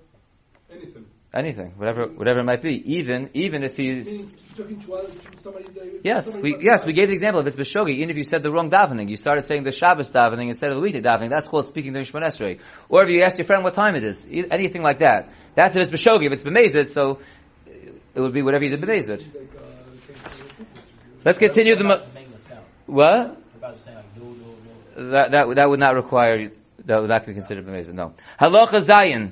anything. 1.34 1.60
Anything, 1.66 1.78
whatever, 1.78 2.08
whatever 2.08 2.40
it 2.40 2.44
might 2.46 2.62
be. 2.62 2.82
Even, 2.98 3.30
even 3.34 3.64
if 3.64 3.76
he's, 3.78 4.08
Meaning, 4.10 4.32
talking 4.56 4.80
to 4.82 4.94
other- 4.96 5.08
to 5.08 5.40
somebody 5.40 5.66
yes, 6.04 6.36
we, 6.36 6.56
yes, 6.60 6.86
we 6.86 6.94
gave 6.94 7.08
the 7.10 7.14
example. 7.14 7.42
If 7.42 7.48
it's 7.48 7.58
Beshogi, 7.58 7.92
even 7.96 8.10
if 8.10 8.18
you 8.18 8.24
said 8.24 8.44
the 8.44 8.52
wrong 8.52 8.70
davening, 8.70 9.10
you 9.10 9.18
started 9.18 9.46
saying 9.46 9.64
the 9.64 9.72
Shabbos 9.72 10.10
davening 10.12 10.50
instead 10.50 10.70
of 10.72 10.78
the 10.78 10.82
weekday 10.82 11.02
davening, 11.02 11.30
that's 11.30 11.48
called 11.48 11.68
speaking 11.68 11.94
during 11.94 12.06
Shemon 12.06 12.24
Esrei. 12.24 12.60
Or 12.90 13.04
if 13.04 13.10
you 13.10 13.22
ask 13.24 13.38
your 13.38 13.46
friend 13.46 13.64
what 13.64 13.74
time 13.74 13.96
it 13.96 14.04
is, 14.04 14.26
e- 14.30 14.46
anything 14.50 14.82
like 14.82 15.00
that. 15.00 15.30
That's 15.56 15.76
if 15.76 15.82
it's 15.84 15.92
Beshogi. 15.92 16.26
If 16.26 16.32
it's 16.34 16.44
Bemezid, 16.44 16.90
so 16.90 17.20
it 18.16 18.20
would 18.22 18.34
be 18.34 18.42
whatever 18.42 18.64
you 18.64 18.76
did 18.76 18.82
Bemezid. 18.82 19.10
Like, 19.10 19.28
uh, 19.56 19.62
saying- 20.08 20.68
Let's 21.26 21.38
continue 21.40 21.76
the, 21.76 21.84
mo- 21.84 22.02
what? 22.86 23.38
That, 24.96 25.32
that, 25.32 25.56
that 25.56 25.70
would 25.70 25.80
not 25.80 25.94
require, 25.96 26.52
that 26.86 27.00
would 27.02 27.10
not 27.10 27.26
be 27.26 27.34
considered 27.34 27.66
Bemezid, 27.68 27.94
no. 27.94 28.14
Halacha 28.40 28.82
Zayin. 28.82 29.32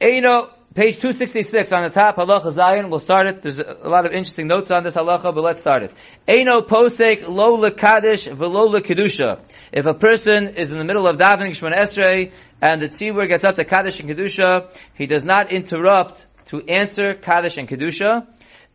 Eino, 0.00 0.50
page 0.74 0.96
266 0.96 1.72
on 1.72 1.82
the 1.82 1.90
top, 1.90 2.16
Halacha 2.16 2.52
Zayin, 2.52 2.90
we'll 2.90 2.98
start 2.98 3.26
it. 3.26 3.42
There's 3.42 3.58
a, 3.58 3.78
a 3.82 3.88
lot 3.88 4.06
of 4.06 4.12
interesting 4.12 4.46
notes 4.46 4.70
on 4.70 4.84
this 4.84 4.94
Halacha, 4.94 5.34
but 5.34 5.42
let's 5.42 5.60
start 5.60 5.82
it. 5.82 5.92
Eino 6.26 6.66
posek 6.66 7.28
lo 7.28 7.56
lekadish 7.56 8.32
velo 8.32 8.68
lekedusha. 8.68 9.40
If 9.72 9.86
a 9.86 9.94
person 9.94 10.48
is 10.56 10.70
in 10.70 10.78
the 10.78 10.84
middle 10.84 11.06
of 11.06 11.16
davening 11.16 11.50
Shemon 11.50 11.76
Esrei, 11.76 12.32
and 12.60 12.82
the 12.82 12.88
tzibur 12.88 13.28
gets 13.28 13.44
up 13.44 13.54
to 13.56 13.64
Kaddish 13.64 14.00
and 14.00 14.08
Kedusha, 14.08 14.70
he 14.94 15.06
does 15.06 15.24
not 15.24 15.52
interrupt 15.52 16.26
to 16.46 16.60
answer 16.68 17.14
Kaddish 17.14 17.56
and 17.56 17.68
Kedusha. 17.68 18.26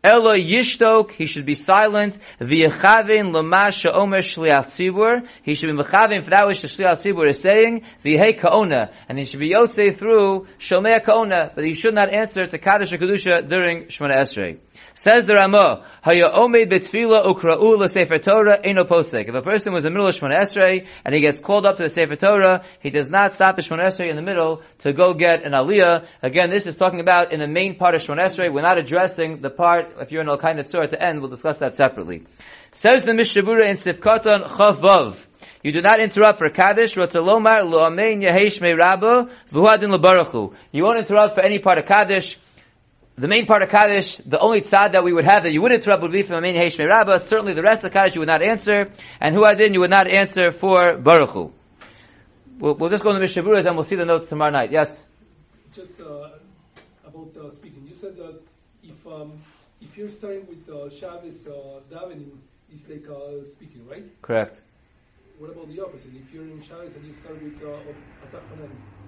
Elo 0.03 0.35
yishtok, 0.35 1.11
he 1.11 1.25
should 1.25 1.45
be 1.45 1.55
silent. 1.55 2.17
V'yechavin 2.41 3.31
l'mash 3.31 3.77
she'omer 3.77 4.19
shliach 4.19 4.65
tzibur. 4.65 5.25
He 5.43 5.55
should 5.55 5.67
be 5.67 5.81
mechavin 5.81 6.21
for 6.21 6.31
that 6.31 6.45
which 6.45 6.61
the 6.61 6.67
shliach 6.67 6.97
tzibur 7.01 7.29
is 7.29 7.39
saying. 7.39 7.83
V'yehei 8.03 8.37
kaona. 8.37 8.91
And 9.07 9.17
he 9.17 9.23
should 9.23 9.39
be 9.39 9.51
yotzei 9.51 9.95
through 9.95 10.47
shomei 10.59 11.01
kaona. 11.01 11.55
But 11.55 11.63
he 11.63 11.73
should 11.73 11.93
not 11.93 12.13
answer 12.13 12.45
to 12.45 12.57
Kaddish 12.57 12.91
Kedusha 12.91 13.47
during 13.47 13.85
Shemona 13.85 14.17
Esrei. 14.17 14.57
Says 14.95 15.25
the 15.25 15.33
Ramah, 15.33 15.85
Haya 16.03 16.29
omed 16.35 16.69
betfila 16.69 17.25
ukra'u 17.25 17.77
l'sefer 17.77 18.19
Torah 18.19 18.59
eno 18.63 18.83
posek. 18.83 19.27
If 19.27 19.33
a 19.33 19.41
person 19.41 19.73
was 19.73 19.85
in 19.85 19.93
the 19.93 19.97
middle 19.97 20.07
of 20.07 20.15
Shemona 20.15 20.41
Esrei, 20.41 20.87
and 21.03 21.15
he 21.15 21.21
gets 21.21 21.39
called 21.39 21.65
up 21.65 21.77
to 21.77 21.83
the 21.83 21.89
Sefer 21.89 22.15
Torah, 22.15 22.63
he 22.79 22.91
does 22.91 23.09
not 23.09 23.33
stop 23.33 23.55
the 23.55 23.63
Shemona 23.63 23.87
Esrei 23.87 24.09
in 24.09 24.15
the 24.15 24.21
middle 24.21 24.61
to 24.79 24.93
go 24.93 25.13
get 25.13 25.43
an 25.45 25.53
aliyah. 25.53 26.05
Again, 26.21 26.51
this 26.53 26.67
is 26.67 26.77
talking 26.77 26.99
about 26.99 27.33
in 27.33 27.39
the 27.39 27.47
main 27.47 27.75
part 27.75 27.95
of 27.95 28.03
Shemona 28.03 28.25
Esrei. 28.25 28.53
We're 28.53 28.61
not 28.61 28.77
addressing 28.77 29.41
the 29.41 29.49
part, 29.49 29.95
if 29.99 30.11
you're 30.11 30.21
in 30.21 30.29
Al-Kain 30.29 30.57
Tzur 30.57 30.83
at 30.83 30.91
the 30.91 31.01
end, 31.01 31.21
we'll 31.21 31.31
discuss 31.31 31.57
that 31.57 31.75
separately. 31.75 32.25
Says 32.73 33.03
the 33.03 33.13
Mishnah 33.15 33.41
Berurah 33.41 33.69
in 33.69 33.77
Sifkaton 33.77 34.47
Chavav. 34.47 35.25
You 35.63 35.71
do 35.71 35.81
not 35.81 36.01
interrupt 36.01 36.37
for 36.37 36.49
Kaddish, 36.49 36.95
Rotzalomar, 36.95 37.63
Lo'amein 37.63 38.21
Yehesh 38.21 38.61
Me 38.61 38.73
Rabba, 38.73 39.29
V'huadin 39.51 39.89
L'barachu. 39.89 40.53
You 40.71 40.83
won't 40.83 40.99
interrupt 40.99 41.35
for 41.35 41.41
any 41.41 41.59
part 41.59 41.77
of 41.79 41.85
Kaddish, 41.85 42.37
the 43.15 43.27
main 43.27 43.45
part 43.45 43.61
of 43.61 43.69
Kaddish, 43.69 44.17
the 44.17 44.39
only 44.39 44.61
tzad 44.61 44.93
that 44.93 45.03
we 45.03 45.13
would 45.13 45.25
have 45.25 45.43
that 45.43 45.51
you 45.51 45.61
would 45.61 45.71
interrupt 45.71 46.01
would 46.01 46.11
be 46.11 46.23
from 46.23 46.37
Amin 46.37 46.55
Heish 46.55 46.79
Rabba. 46.79 47.19
Certainly 47.19 47.53
the 47.53 47.61
rest 47.61 47.83
of 47.83 47.91
the 47.91 47.93
Kaddish 47.93 48.15
you 48.15 48.21
would 48.21 48.27
not 48.27 48.41
answer. 48.41 48.89
And 49.21 49.35
Huadin 49.35 49.73
you 49.73 49.81
would 49.81 49.91
not 49.91 50.07
answer 50.07 50.51
for 50.51 50.97
Baruch 50.97 51.29
Hu. 51.29 51.53
We'll, 52.59 52.75
we'll 52.75 52.89
just 52.89 53.03
go 53.03 53.13
to 53.13 53.19
the 53.19 53.25
Mishaburas 53.25 53.65
and 53.65 53.75
we'll 53.75 53.83
see 53.83 53.95
the 53.95 54.05
notes 54.05 54.25
tomorrow 54.25 54.51
night. 54.51 54.71
Yes? 54.71 55.03
Just 55.71 55.99
uh, 55.99 56.29
about 57.05 57.35
uh, 57.37 57.49
speaking, 57.51 57.85
you 57.87 57.93
said 57.93 58.15
that 58.17 58.39
if 58.83 59.07
um, 59.07 59.33
if 59.81 59.95
you're 59.97 60.09
starting 60.09 60.47
with 60.47 60.67
uh, 60.69 60.89
Shabbos 60.89 61.45
uh, 61.45 61.81
davening, 61.93 62.31
it's 62.71 62.87
like 62.89 63.05
uh, 63.09 63.43
speaking, 63.43 63.87
right? 63.87 64.05
Correct. 64.21 64.59
What 65.37 65.51
about 65.51 65.67
the 65.67 65.81
opposite? 65.81 66.11
If 66.15 66.33
you're 66.33 66.43
in 66.43 66.61
Shabbos 66.61 66.95
and 66.95 67.05
you 67.05 67.13
start 67.21 67.41
with 67.43 67.61
uh, 67.61 67.77
Atach 68.25 68.43
Hanan? 68.49 68.71
I- 68.71 69.02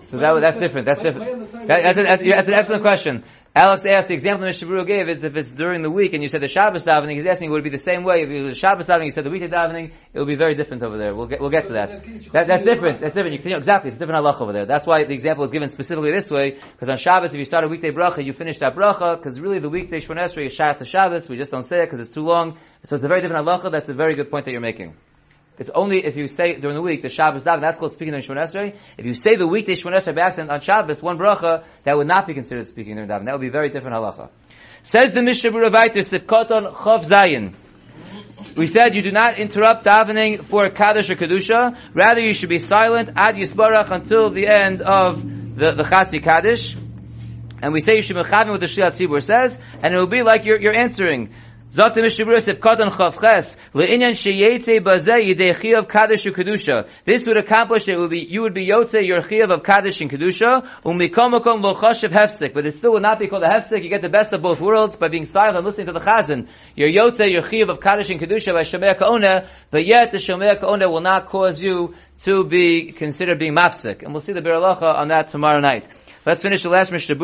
So 0.00 0.18
that, 0.18 0.40
that's 0.42 0.58
different. 0.58 0.86
That's 0.86 1.00
different. 1.02 1.52
That, 1.66 1.82
that's, 1.82 1.98
is- 1.98 2.04
that's, 2.04 2.22
that's 2.22 2.48
an 2.48 2.54
excellent 2.54 2.82
question. 2.82 3.24
Alex 3.56 3.84
asked, 3.86 4.08
the 4.08 4.14
example 4.14 4.46
Mr. 4.46 4.68
Brewer 4.68 4.84
gave 4.84 5.08
is 5.08 5.24
if 5.24 5.34
it's 5.34 5.50
during 5.50 5.82
the 5.82 5.90
week 5.90 6.12
and 6.12 6.22
you 6.22 6.28
said 6.28 6.42
the 6.42 6.46
Shabbos 6.46 6.84
davening, 6.84 7.14
he's 7.14 7.26
asking 7.26 7.50
would 7.50 7.60
it 7.60 7.64
be 7.64 7.70
the 7.70 7.78
same 7.78 8.04
way. 8.04 8.16
If 8.22 8.28
it 8.30 8.42
was 8.42 8.58
Shabbos 8.58 8.86
davening, 8.86 9.06
you 9.06 9.10
said 9.10 9.24
the 9.24 9.30
weekday 9.30 9.48
davening, 9.48 9.92
it 10.12 10.18
would 10.18 10.28
be 10.28 10.36
very 10.36 10.54
different 10.54 10.82
over 10.82 10.98
there. 10.98 11.14
We'll 11.14 11.26
get, 11.26 11.40
we'll 11.40 11.50
get 11.50 11.66
to 11.66 11.72
that. 11.72 12.04
that 12.32 12.46
that's 12.46 12.62
different. 12.62 13.00
That's 13.00 13.14
different. 13.14 13.44
You 13.44 13.56
exactly. 13.56 13.88
It's 13.88 13.96
a 13.96 13.98
different 13.98 14.24
halach 14.24 14.40
over 14.40 14.52
there. 14.52 14.66
That's 14.66 14.86
why 14.86 15.04
the 15.04 15.14
example 15.14 15.42
is 15.44 15.50
given 15.50 15.68
specifically 15.68 16.12
this 16.12 16.30
way, 16.30 16.58
because 16.72 16.90
on 16.90 16.98
Shabbos, 16.98 17.32
if 17.32 17.38
you 17.38 17.44
start 17.46 17.64
a 17.64 17.68
weekday 17.68 17.90
bracha, 17.90 18.24
you 18.24 18.32
finish 18.32 18.58
that 18.58 18.76
bracha, 18.76 19.16
because 19.16 19.40
really 19.40 19.58
the 19.58 19.70
weekday 19.70 19.98
Shemon 19.98 20.22
Esrei 20.22 20.46
is 20.46 20.52
Shat 20.52 20.78
to 20.78 20.84
Shabbos. 20.84 21.28
We 21.28 21.36
just 21.36 21.50
don't 21.50 21.66
say 21.66 21.78
it 21.78 21.86
because 21.86 22.00
it's 22.00 22.14
too 22.14 22.22
long. 22.22 22.58
So 22.84 22.94
it's 22.94 23.04
a 23.04 23.08
very 23.08 23.22
different 23.22 23.44
halacha. 23.44 23.72
That's 23.72 23.88
a 23.88 23.94
very 23.94 24.14
good 24.14 24.30
point 24.30 24.44
that 24.44 24.52
you're 24.52 24.60
making. 24.60 24.94
It's 25.58 25.70
only 25.74 26.04
if 26.04 26.16
you 26.16 26.28
say 26.28 26.54
during 26.54 26.76
the 26.76 26.82
week 26.82 27.02
the 27.02 27.08
Shabbos 27.08 27.44
daven. 27.44 27.60
That's 27.60 27.78
called 27.78 27.92
speaking 27.92 28.12
during 28.12 28.24
Shemon 28.24 28.44
Esrei. 28.44 28.76
If 28.96 29.04
you 29.04 29.14
say 29.14 29.36
the 29.36 29.46
weekday 29.46 29.72
Shemon 29.72 29.94
Esrei 29.94 30.14
by 30.14 30.22
accident 30.22 30.50
on 30.50 30.60
Shabbos, 30.60 31.02
one 31.02 31.18
bracha, 31.18 31.64
that 31.84 31.96
would 31.96 32.06
not 32.06 32.26
be 32.26 32.34
considered 32.34 32.66
speaking 32.66 32.94
during 32.94 33.08
daven. 33.08 33.24
That 33.24 33.32
would 33.32 33.40
be 33.40 33.48
very 33.48 33.70
different 33.70 33.96
halacha. 33.96 34.30
Says 34.82 35.12
the 35.12 35.22
Mishnah 35.22 35.50
Berurah 35.50 35.92
Sifkoton 35.92 36.74
Chav 36.74 37.04
Zayin. 37.04 37.54
We 38.56 38.66
said 38.66 38.94
you 38.94 39.02
do 39.02 39.10
not 39.12 39.38
interrupt 39.38 39.84
davening 39.84 40.44
for 40.44 40.70
Kaddish 40.70 41.10
or 41.10 41.16
Kedusha. 41.16 41.76
Rather, 41.94 42.20
you 42.20 42.32
should 42.32 42.48
be 42.48 42.58
silent 42.58 43.10
ad 43.16 43.34
Yisbarach 43.34 43.90
until 43.90 44.30
the 44.30 44.46
end 44.46 44.82
of 44.82 45.22
the, 45.22 45.72
the 45.72 45.82
Chatzi 45.82 46.22
Kaddish. 46.22 46.76
And 47.60 47.72
we 47.72 47.80
say 47.80 47.96
you 47.96 48.02
should 48.02 48.16
be 48.16 48.22
chavim 48.22 48.50
what 48.50 48.60
the 48.60 48.66
Shliat 48.66 48.90
Tzibur 48.90 49.22
says, 49.22 49.58
and 49.82 49.92
it 49.92 49.98
will 49.98 50.06
be 50.08 50.22
like 50.22 50.44
you're, 50.44 50.60
you're 50.60 50.74
answering. 50.74 51.34
Zot. 51.70 51.94
Le'inyan 53.74 54.14
sheyetze 54.14 54.80
Kedusha. 56.32 56.88
This 57.04 57.26
would 57.26 57.36
accomplish 57.36 57.88
it 57.88 57.98
would 57.98 58.08
be, 58.10 58.20
you 58.20 58.40
would 58.42 58.54
be 58.54 58.66
yotze 58.66 59.06
your 59.06 59.20
chiyav 59.20 59.52
of 59.52 59.62
Kaddish 59.62 60.00
and 60.00 60.10
Kedusha, 60.10 60.66
hefsek. 60.84 62.54
But 62.54 62.66
it 62.66 62.74
still 62.74 62.92
would 62.92 63.02
not 63.02 63.18
be 63.18 63.28
called 63.28 63.42
a 63.42 63.48
hefsek. 63.48 63.82
You 63.82 63.90
get 63.90 64.00
the 64.00 64.08
best 64.08 64.32
of 64.32 64.40
both 64.40 64.60
worlds 64.60 64.96
by 64.96 65.08
being 65.08 65.26
silent 65.26 65.56
and 65.56 65.66
listening 65.66 65.88
to 65.88 65.92
the 65.92 66.00
chazan. 66.00 66.48
Your 66.74 66.88
yotze, 66.88 67.30
your 67.30 67.42
chiyav 67.42 67.68
of 67.68 67.80
Kaddish 67.80 68.08
and 68.08 68.20
Kedusha 68.20 68.54
by 68.54 68.62
Shomea 68.62 68.98
Ka'ona, 68.98 69.48
but 69.70 69.84
yet 69.84 70.10
the 70.10 70.18
Shomea 70.18 70.58
Ka'ona 70.58 70.88
will 70.88 71.02
not 71.02 71.26
cause 71.26 71.60
you 71.60 71.94
to 72.24 72.44
be 72.44 72.92
considered 72.92 73.38
being 73.38 73.54
mafsek. 73.54 74.02
And 74.02 74.12
we'll 74.12 74.22
see 74.22 74.32
the 74.32 74.40
Beralacha 74.40 74.82
on 74.82 75.08
that 75.08 75.28
tomorrow 75.28 75.60
night. 75.60 75.86
Let's 76.24 76.42
finish 76.42 76.62
the 76.62 76.70
last 76.70 76.92
Mishnah. 76.92 77.14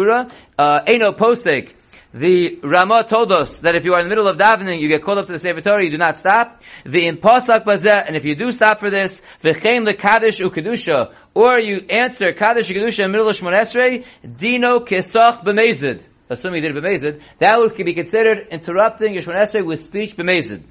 Uh, 0.59 0.81
Eino 0.87 1.17
postek. 1.17 1.73
The 2.15 2.61
Ramah 2.63 3.07
told 3.09 3.33
us 3.33 3.59
that 3.59 3.75
if 3.75 3.85
you 3.85 3.95
are 3.95 3.99
in 3.99 4.05
the 4.05 4.09
middle 4.09 4.29
of 4.29 4.37
davening, 4.37 4.81
you 4.81 4.87
get 4.87 5.03
called 5.03 5.19
up 5.19 5.27
to 5.27 5.33
the 5.33 5.39
Sefer 5.41 5.61
Torah, 5.61 5.83
you 5.83 5.91
do 5.91 5.99
not 5.99 6.17
stop. 6.17 6.63
The 6.87 7.09
impasak 7.09 7.65
bazeh, 7.65 8.07
and 8.07 8.15
if 8.15 8.25
you 8.25 8.37
do 8.37 8.53
stop 8.53 8.79
for 8.79 8.89
this, 8.89 9.21
v'chein 9.43 9.85
the 9.85 9.95
Kaddish 9.99 10.39
ukedusha, 10.39 11.13
or 11.35 11.59
you 11.59 11.79
answer 11.91 12.33
Kaddish 12.33 12.69
ukedusha 12.69 13.01
in 13.01 13.11
the 13.11 13.19
middle 13.19 13.29
of 13.29 13.37
Shemon 13.37 13.59
Esrei, 13.59 14.05
dino 14.25 14.79
kesach 14.79 15.45
b'mezid. 15.45 16.05
Assuming 16.31 16.63
you 16.63 16.73
did 16.73 16.81
b'mezid, 16.81 17.21
that 17.41 17.59
would 17.59 17.75
be 17.75 17.95
considered 17.95 18.47
interrupting 18.49 19.15
your 19.15 19.23
Shemon 19.23 19.43
Esrei 19.43 19.67
with 19.67 19.83
speech 19.83 20.17
b'mezid. 20.17 20.63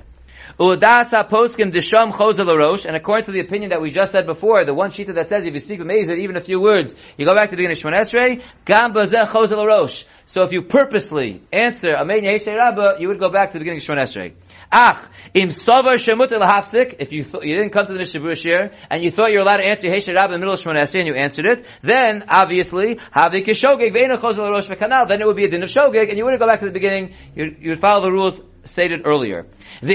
Uladasa 0.57 1.29
poskim 1.29 1.73
disham 1.73 2.11
chozel 2.11 2.47
arosh, 2.47 2.85
and 2.85 2.95
according 2.95 3.25
to 3.25 3.33
the 3.33 3.41
opinion 3.41 3.71
that 3.71 3.81
we 3.81 3.91
just 3.91 4.13
said 4.13 4.25
before, 4.25 4.63
the 4.63 4.73
one 4.73 4.91
shita 4.91 5.15
that 5.15 5.27
says 5.27 5.45
if 5.45 5.53
you 5.53 5.59
speak 5.59 5.81
b'mezid, 5.81 6.19
even 6.19 6.37
a 6.37 6.41
few 6.41 6.61
words, 6.61 6.95
you 7.17 7.25
go 7.25 7.35
back 7.35 7.49
to 7.49 7.57
the 7.57 7.57
beginning 7.57 7.75
of 7.75 7.83
Shemon 7.83 7.99
Esrei, 7.99 8.43
gam 8.63 8.93
bazeh 8.93 9.27
chozel 9.27 9.61
arosh. 9.61 10.05
So 10.25 10.43
if 10.43 10.51
you 10.51 10.63
purposely 10.63 11.41
answer 11.51 11.95
Amen 11.95 12.21
Yeheshe 12.21 12.55
Rabba, 12.55 12.95
you 12.99 13.07
would 13.09 13.19
go 13.19 13.29
back 13.29 13.51
to 13.51 13.53
the 13.53 13.59
beginning 13.59 13.81
of 13.81 13.83
Shemon 13.83 14.03
Esrei. 14.03 14.33
Ach, 14.71 15.07
im 15.33 15.49
savar 15.49 15.95
shemut 15.95 16.31
elahafsik, 16.31 16.95
if 16.99 17.11
you 17.11 17.25
you 17.41 17.55
didn't 17.57 17.71
come 17.71 17.85
to 17.85 17.93
the 17.93 17.99
Berurah 17.99 18.37
here, 18.37 18.71
and 18.89 19.03
you 19.03 19.11
thought 19.11 19.31
you 19.31 19.37
were 19.37 19.43
allowed 19.43 19.57
to 19.57 19.65
answer 19.65 19.87
Yeheshe 19.87 20.13
Rabba 20.13 20.33
in 20.33 20.39
the 20.39 20.45
middle 20.45 20.53
of 20.53 20.59
Shemon 20.59 20.81
Esrei, 20.81 20.99
and 20.99 21.07
you 21.07 21.15
answered 21.15 21.45
it, 21.45 21.65
then, 21.81 22.23
obviously, 22.27 22.95
havik 23.15 23.45
shogeg 23.47 23.93
ve'ena 23.93 24.17
chozel 24.17 24.47
arosh 24.49 24.67
v'kanal, 24.67 25.07
then 25.07 25.21
it 25.21 25.27
would 25.27 25.35
be 25.35 25.45
a 25.45 25.49
din 25.49 25.61
of 25.61 25.69
shogeg, 25.69 26.09
and 26.09 26.17
you 26.17 26.23
wouldn't 26.23 26.39
go 26.39 26.47
back 26.47 26.61
to 26.61 26.65
the 26.65 26.71
beginning, 26.71 27.13
you'd, 27.35 27.57
you'd 27.59 27.79
follow 27.79 28.01
the 28.01 28.11
rules 28.11 28.39
stated 28.65 29.01
earlier. 29.05 29.45
If 29.81 29.91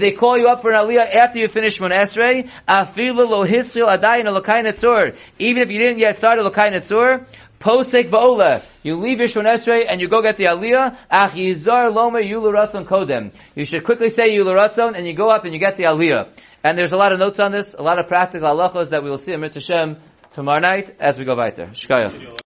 they 0.00 0.10
call 0.12 0.38
you 0.38 0.46
up 0.48 0.62
for 0.62 0.72
an 0.72 0.86
aliyah 0.86 1.14
after 1.14 1.38
you 1.38 1.48
finish 1.48 1.78
Shemon 1.78 1.92
Esrei, 1.92 2.50
afilu 2.68 3.28
lo. 3.28 3.44
Even 5.38 5.62
if 5.62 5.70
you 5.70 5.78
didn't 5.78 5.98
yet 5.98 6.16
start 6.16 6.38
alokai 6.38 6.72
netzor. 6.72 7.26
You 8.82 8.96
leave 8.96 9.18
your 9.18 9.28
Shemon 9.28 9.46
Esrei 9.54 9.86
and 9.88 10.00
you 10.00 10.08
go 10.08 10.20
get 10.22 10.36
the 10.36 10.44
aliyah. 10.44 10.96
Kodem. 12.86 13.32
You 13.54 13.64
should 13.64 13.84
quickly 13.84 14.08
say 14.10 14.36
yuluratzon 14.36 14.96
and 14.96 15.06
you 15.06 15.14
go 15.14 15.28
up 15.28 15.44
and 15.44 15.54
you 15.54 15.60
get 15.60 15.76
the 15.76 15.84
aliyah. 15.84 16.28
And 16.62 16.76
there's 16.78 16.92
a 16.92 16.96
lot 16.96 17.12
of 17.12 17.18
notes 17.18 17.40
on 17.40 17.52
this, 17.52 17.74
a 17.74 17.82
lot 17.82 17.98
of 18.00 18.08
practical 18.08 18.48
halachos 18.48 18.88
that 18.90 19.02
we 19.02 19.10
will 19.10 19.18
see 19.18 19.32
in 19.34 19.40
Mitzvah 19.40 19.60
Shem 19.60 19.96
tomorrow 20.32 20.60
night 20.60 20.96
as 20.98 21.18
we 21.18 21.24
go 21.24 21.36
weiter. 21.36 21.70
Shkaya. 21.74 22.38